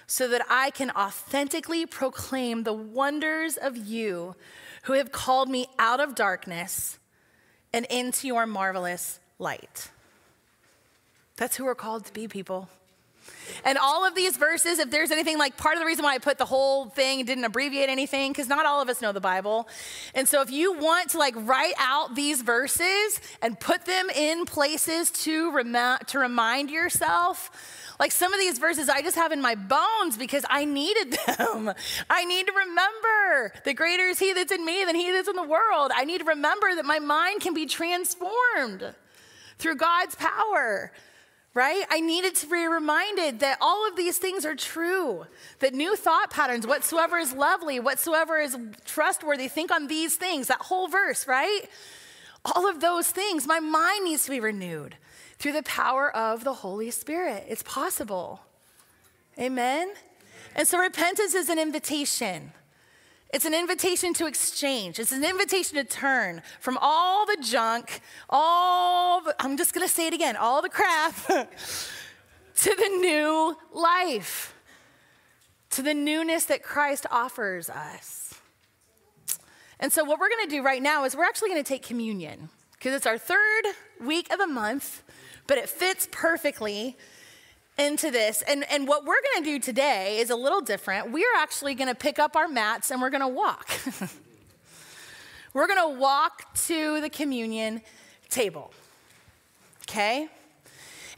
so 0.07 0.29
that 0.29 0.43
I 0.49 0.71
can 0.71 0.91
authentically 0.91 1.87
proclaim 1.87 2.63
the 2.63 2.73
wonders 2.73 3.57
of 3.57 3.77
you 3.77 4.37
who 4.85 4.93
have 4.95 5.11
called 5.11 5.49
me 5.49 5.67
out 5.79 6.01
of 6.01 6.15
darkness 6.15 6.99
and 7.73 7.87
into 7.87 8.29
your 8.29 8.47
marvelous 8.47 9.19
light. 9.39 9.91
That's 11.37 11.57
who 11.57 11.65
we're 11.65 11.75
called 11.75 12.07
to 12.07 12.13
be, 12.13 12.29
people. 12.29 12.69
And 13.65 13.79
all 13.79 14.07
of 14.07 14.15
these 14.15 14.37
verses, 14.37 14.79
if 14.79 14.91
there's 14.91 15.11
anything 15.11 15.39
like 15.39 15.57
part 15.57 15.75
of 15.75 15.81
the 15.81 15.87
reason 15.87 16.05
why 16.05 16.15
I 16.15 16.19
put 16.19 16.39
the 16.39 16.45
whole 16.45 16.87
thing, 16.87 17.25
didn't 17.25 17.45
abbreviate 17.45 17.89
anything, 17.89 18.33
because 18.33 18.49
not 18.49 18.67
all 18.67 18.81
of 18.81 18.89
us 18.89 19.01
know 19.01 19.13
the 19.13 19.21
Bible. 19.21 19.69
And 20.15 20.29
so 20.29 20.41
if 20.43 20.51
you 20.51 20.79
want 20.79 21.11
to 21.11 21.19
like 21.19 21.35
write 21.37 21.75
out 21.79 22.15
these 22.15 22.43
verses 22.43 23.21
and 23.43 23.59
put 23.59 23.85
them 23.85 24.11
in 24.11 24.45
places 24.45 25.11
to, 25.11 25.53
rem- 25.53 25.99
to 26.07 26.19
remind 26.19 26.71
yourself, 26.71 27.51
like 27.99 28.13
some 28.13 28.33
of 28.33 28.41
these 28.41 28.59
verses 28.59 28.89
I 28.89 29.03
just 29.03 29.17
have 29.17 29.33
in 29.33 29.41
my 29.41 29.55
bones 29.55 30.17
because 30.19 30.45
I 30.49 30.65
needed 30.65 31.13
them. 31.39 31.73
I 32.11 32.25
need 32.25 32.47
to 32.47 32.53
remember 32.53 33.53
the 33.65 33.75
greater 33.75 34.05
is 34.05 34.19
He 34.19 34.33
that's 34.33 34.53
in 34.53 34.65
me 34.65 34.85
than 34.85 34.95
He 34.95 35.11
that's 35.11 35.29
in 35.29 35.37
the 35.37 35.43
world. 35.43 35.91
I 35.95 36.05
need 36.05 36.19
to 36.19 36.25
remember 36.25 36.75
that 36.75 36.85
my 36.85 36.99
mind 36.99 37.41
can 37.41 37.55
be 37.55 37.67
transformed 37.67 38.95
through 39.59 39.77
God's 39.77 40.15
power 40.15 40.93
right? 41.57 41.87
I 41.91 42.01
needed 42.01 42.35
to 42.37 42.47
be 42.47 42.67
reminded 42.67 43.41
that 43.41 43.57
all 43.63 43.89
of 43.89 43.97
these 43.97 44.19
things 44.19 44.45
are 44.45 44.55
true, 44.55 45.25
that 45.61 45.73
new 45.73 45.97
thought 45.97 46.31
patterns, 46.31 46.67
whatsoever 46.67 47.17
is 47.17 47.33
lovely, 47.33 47.81
whatsoever 47.81 48.39
is 48.39 48.59
trustworthy, 48.85 49.49
think 49.49 49.73
on 49.73 49.87
these 49.87 50.17
things, 50.17 50.49
that 50.49 50.61
whole 50.61 50.87
verse, 50.87 51.27
right? 51.27 51.63
All 52.45 52.69
of 52.69 52.81
those 52.81 53.09
things, 53.09 53.47
my 53.47 53.59
mind 53.59 54.05
needs 54.05 54.27
to 54.27 54.31
be 54.33 54.39
renewed 54.39 54.97
through 55.39 55.53
the 55.53 55.63
power 55.63 56.15
of 56.15 56.45
the 56.45 56.53
Holy 56.53 56.91
Spirit. 56.91 57.47
It's 57.49 57.63
possible. 57.63 58.43
Amen? 59.39 59.95
And 60.55 60.69
so 60.69 60.79
repentance 60.79 61.35
is 61.35 61.49
an 61.49 61.59
invitation. 61.59 62.53
It's 63.31 63.45
an 63.45 63.55
invitation 63.55 64.15
to 64.15 64.27
exchange. 64.27 64.99
It's 64.99 65.13
an 65.13 65.25
invitation 65.25 65.77
to 65.77 65.85
turn 65.85 66.43
from 66.61 66.79
all 66.81 67.27
the 67.27 67.37
junk, 67.43 68.01
all 68.31 69.21
the, 69.23 69.35
I'm 69.41 69.57
just 69.57 69.75
gonna 69.75 69.89
say 69.89 70.07
it 70.07 70.15
again, 70.15 70.37
all 70.37 70.63
the 70.63 70.69
crap, 70.69 71.15
to 71.27 71.49
the 72.77 72.89
new 73.01 73.57
life, 73.73 74.55
to 75.71 75.83
the 75.83 75.95
newness 75.95 76.45
that 76.47 76.63
Christ 76.63 77.07
offers 77.11 77.69
us. 77.69 78.35
And 79.81 79.93
so, 79.93 80.05
what 80.05 80.21
we're 80.21 80.31
gonna 80.31 80.49
do 80.49 80.63
right 80.63 80.83
now 80.83 81.05
is 81.05 81.17
we're 81.17 81.25
actually 81.25 81.51
gonna 81.51 81.65
take 81.65 81.83
communion 81.83 82.49
because 82.73 82.95
it's 82.95 83.07
our 83.07 83.19
third 83.19 83.65
week 84.01 84.33
of 84.33 84.39
the 84.39 84.47
month, 84.47 85.03
but 85.47 85.59
it 85.59 85.69
fits 85.69 86.09
perfectly 86.11 86.97
into 87.79 88.11
this. 88.11 88.43
And, 88.43 88.65
and 88.71 88.89
what 88.89 89.05
we're 89.05 89.21
going 89.21 89.45
to 89.45 89.51
do 89.51 89.59
today 89.59 90.19
is 90.19 90.31
a 90.31 90.37
little 90.37 90.61
different. 90.61 91.13
We're 91.13 91.37
actually 91.37 91.75
going 91.75 91.89
to 91.89 91.95
pick 91.95 92.19
up 92.19 92.37
our 92.37 92.49
mats 92.49 92.91
and 92.91 93.01
we're 93.01 93.11
going 93.11 93.23
to 93.23 93.29
walk. 93.29 93.71
we're 95.55 95.67
going 95.67 95.95
to 95.95 95.99
walk 95.99 96.55
to 96.67 97.01
the 97.01 97.11
communion 97.11 97.83
table. 98.31 98.73
Okay? 99.83 100.29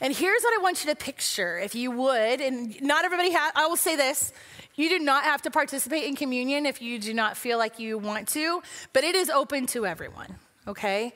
And 0.00 0.14
here's 0.14 0.42
what 0.42 0.58
I 0.58 0.62
want 0.62 0.84
you 0.84 0.90
to 0.90 0.96
picture, 0.96 1.58
if 1.58 1.74
you 1.74 1.90
would. 1.90 2.40
And 2.40 2.80
not 2.82 3.04
everybody 3.04 3.32
has, 3.32 3.52
I 3.54 3.66
will 3.66 3.76
say 3.76 3.96
this 3.96 4.32
you 4.78 4.88
do 4.88 5.00
not 5.00 5.24
have 5.24 5.42
to 5.42 5.50
participate 5.50 6.04
in 6.04 6.14
communion 6.14 6.64
if 6.64 6.80
you 6.80 7.00
do 7.00 7.12
not 7.12 7.36
feel 7.36 7.58
like 7.58 7.80
you 7.80 7.98
want 7.98 8.28
to, 8.28 8.62
but 8.92 9.02
it 9.02 9.16
is 9.16 9.28
open 9.28 9.66
to 9.66 9.84
everyone, 9.84 10.36
okay? 10.68 11.14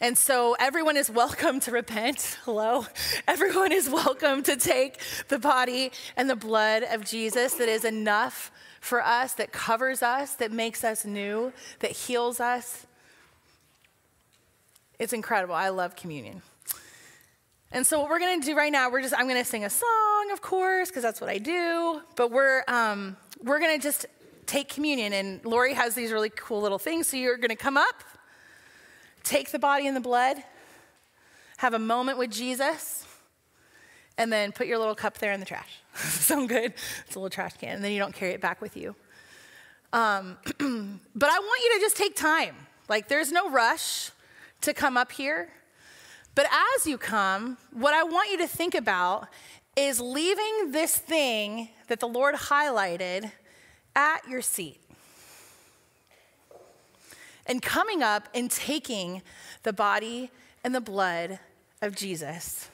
And 0.00 0.16
so 0.16 0.56
everyone 0.58 0.96
is 0.96 1.10
welcome 1.10 1.60
to 1.60 1.70
repent. 1.70 2.38
Hello. 2.44 2.86
Everyone 3.28 3.70
is 3.70 3.88
welcome 3.88 4.42
to 4.44 4.56
take 4.56 4.98
the 5.28 5.38
body 5.38 5.92
and 6.16 6.28
the 6.28 6.36
blood 6.36 6.82
of 6.84 7.04
Jesus 7.04 7.54
that 7.54 7.68
is 7.68 7.84
enough 7.84 8.50
for 8.80 9.02
us, 9.02 9.34
that 9.34 9.52
covers 9.52 10.02
us, 10.02 10.34
that 10.36 10.50
makes 10.50 10.84
us 10.84 11.04
new, 11.04 11.52
that 11.80 11.90
heals 11.90 12.40
us. 12.40 12.86
It's 14.98 15.12
incredible. 15.12 15.54
I 15.54 15.68
love 15.68 15.96
communion. 15.96 16.42
And 17.72 17.86
so 17.86 18.00
what 18.00 18.08
we're 18.08 18.20
going 18.20 18.40
to 18.40 18.46
do 18.46 18.56
right 18.56 18.72
now, 18.72 18.90
we're 18.90 19.02
just 19.02 19.14
I'm 19.14 19.26
going 19.26 19.42
to 19.42 19.44
sing 19.44 19.64
a 19.64 19.70
song, 19.70 20.30
of 20.32 20.40
course, 20.40 20.88
because 20.88 21.02
that's 21.02 21.20
what 21.20 21.28
I 21.28 21.38
do. 21.38 22.00
But 22.14 22.30
we're 22.30 22.62
um, 22.68 23.16
we're 23.42 23.58
going 23.58 23.76
to 23.76 23.82
just 23.82 24.06
take 24.46 24.68
communion, 24.68 25.12
and 25.12 25.44
Lori 25.44 25.74
has 25.74 25.94
these 25.94 26.12
really 26.12 26.30
cool 26.30 26.60
little 26.60 26.78
things. 26.78 27.08
So 27.08 27.16
you're 27.16 27.36
going 27.36 27.48
to 27.48 27.56
come 27.56 27.76
up 27.76 28.04
take 29.24 29.50
the 29.50 29.58
body 29.58 29.86
and 29.86 29.96
the 29.96 30.00
blood, 30.00 30.36
have 31.56 31.74
a 31.74 31.78
moment 31.78 32.18
with 32.18 32.30
Jesus, 32.30 33.06
and 34.16 34.32
then 34.32 34.52
put 34.52 34.66
your 34.66 34.78
little 34.78 34.94
cup 34.94 35.18
there 35.18 35.32
in 35.32 35.40
the 35.40 35.46
trash. 35.46 35.80
Sound 35.94 36.48
good? 36.48 36.74
It's 37.06 37.16
a 37.16 37.18
little 37.18 37.30
trash 37.30 37.54
can, 37.54 37.76
and 37.76 37.84
then 37.84 37.92
you 37.92 37.98
don't 37.98 38.14
carry 38.14 38.32
it 38.32 38.40
back 38.40 38.60
with 38.60 38.76
you. 38.76 38.94
Um, 39.92 40.36
but 41.14 41.30
I 41.30 41.38
want 41.38 41.62
you 41.64 41.74
to 41.74 41.80
just 41.80 41.96
take 41.96 42.14
time. 42.14 42.54
Like, 42.88 43.08
there's 43.08 43.32
no 43.32 43.50
rush 43.50 44.10
to 44.60 44.74
come 44.74 44.96
up 44.96 45.12
here. 45.12 45.48
But 46.34 46.46
as 46.76 46.86
you 46.86 46.98
come, 46.98 47.58
what 47.72 47.94
I 47.94 48.02
want 48.02 48.30
you 48.30 48.38
to 48.38 48.46
think 48.46 48.74
about 48.74 49.28
is 49.76 50.00
leaving 50.00 50.72
this 50.72 50.96
thing 50.96 51.70
that 51.88 52.00
the 52.00 52.08
Lord 52.08 52.34
highlighted 52.34 53.30
at 53.94 54.28
your 54.28 54.42
seat 54.42 54.80
and 57.46 57.60
coming 57.62 58.02
up 58.02 58.28
and 58.34 58.50
taking 58.50 59.22
the 59.62 59.72
body 59.72 60.30
and 60.62 60.74
the 60.74 60.80
blood 60.80 61.38
of 61.82 61.94
Jesus. 61.94 62.70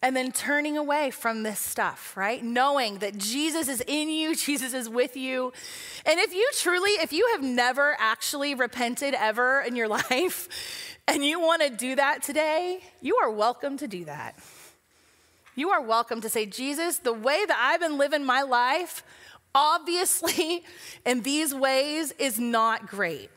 and 0.00 0.14
then 0.14 0.30
turning 0.30 0.76
away 0.76 1.10
from 1.10 1.42
this 1.42 1.58
stuff, 1.58 2.16
right? 2.16 2.42
Knowing 2.44 2.98
that 2.98 3.18
Jesus 3.18 3.68
is 3.68 3.82
in 3.86 4.08
you, 4.08 4.36
Jesus 4.36 4.72
is 4.72 4.88
with 4.88 5.16
you. 5.16 5.52
And 6.06 6.20
if 6.20 6.32
you 6.32 6.48
truly, 6.54 6.90
if 6.90 7.12
you 7.12 7.28
have 7.32 7.42
never 7.42 7.96
actually 7.98 8.54
repented 8.54 9.14
ever 9.14 9.60
in 9.60 9.74
your 9.74 9.88
life 10.10 10.96
and 11.08 11.24
you 11.24 11.40
want 11.40 11.62
to 11.62 11.70
do 11.70 11.96
that 11.96 12.22
today, 12.22 12.80
you 13.00 13.16
are 13.16 13.30
welcome 13.30 13.76
to 13.78 13.88
do 13.88 14.04
that. 14.04 14.38
You 15.56 15.70
are 15.70 15.82
welcome 15.82 16.20
to 16.20 16.28
say, 16.28 16.46
Jesus, 16.46 16.98
the 16.98 17.12
way 17.12 17.44
that 17.44 17.58
I've 17.60 17.80
been 17.80 17.98
living 17.98 18.24
my 18.24 18.42
life, 18.42 19.02
obviously, 19.58 20.64
in 21.04 21.22
these 21.22 21.52
ways, 21.52 22.12
is 22.12 22.38
not 22.38 22.86
great. 22.86 23.30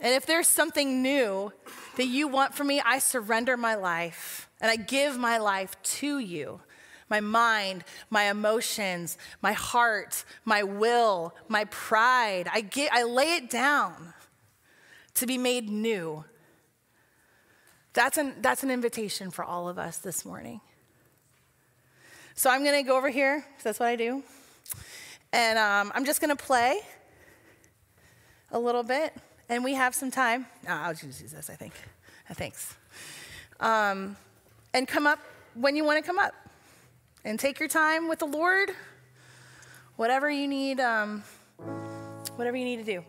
And 0.00 0.14
if 0.14 0.26
there's 0.26 0.48
something 0.48 1.02
new 1.02 1.52
that 1.96 2.06
you 2.06 2.28
want 2.28 2.54
from 2.54 2.66
me, 2.66 2.80
I 2.84 2.98
surrender 2.98 3.56
my 3.56 3.74
life. 3.74 4.48
And 4.60 4.70
I 4.70 4.76
give 4.76 5.16
my 5.16 5.38
life 5.38 5.80
to 5.82 6.18
you 6.18 6.60
my 7.10 7.20
mind, 7.20 7.84
my 8.10 8.24
emotions, 8.24 9.16
my 9.40 9.52
heart, 9.52 10.26
my 10.44 10.62
will, 10.62 11.34
my 11.48 11.64
pride. 11.64 12.46
I, 12.52 12.60
get, 12.60 12.92
I 12.92 13.04
lay 13.04 13.36
it 13.36 13.48
down 13.48 14.12
to 15.14 15.26
be 15.26 15.38
made 15.38 15.70
new. 15.70 16.24
That's 17.94 18.18
an, 18.18 18.34
that's 18.42 18.62
an 18.62 18.70
invitation 18.70 19.30
for 19.30 19.42
all 19.42 19.70
of 19.70 19.78
us 19.78 19.96
this 19.96 20.26
morning. 20.26 20.60
So 22.34 22.50
I'm 22.50 22.62
going 22.62 22.76
to 22.76 22.86
go 22.86 22.98
over 22.98 23.08
here, 23.08 23.42
that's 23.64 23.80
what 23.80 23.88
I 23.88 23.96
do. 23.96 24.22
And 25.32 25.58
um, 25.58 25.92
I'm 25.94 26.04
just 26.04 26.20
going 26.20 26.34
to 26.36 26.42
play 26.42 26.80
a 28.50 28.58
little 28.58 28.82
bit, 28.82 29.14
and 29.48 29.62
we 29.62 29.74
have 29.74 29.94
some 29.94 30.10
time. 30.10 30.46
Oh, 30.66 30.72
I'll 30.72 30.94
just 30.94 31.20
use 31.20 31.32
this, 31.32 31.50
I 31.50 31.54
think. 31.54 31.74
Thanks. 32.32 32.76
Um, 33.60 34.16
and 34.74 34.86
come 34.86 35.06
up 35.06 35.18
when 35.54 35.76
you 35.76 35.84
want 35.84 36.02
to 36.02 36.06
come 36.06 36.18
up 36.18 36.34
and 37.24 37.38
take 37.38 37.58
your 37.58 37.68
time 37.68 38.08
with 38.08 38.20
the 38.20 38.26
Lord, 38.26 38.70
whatever 39.96 40.30
you 40.30 40.46
need, 40.46 40.80
um, 40.80 41.24
whatever 42.36 42.56
you 42.56 42.64
need 42.64 42.84
to 42.84 43.04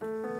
do. 0.00 0.35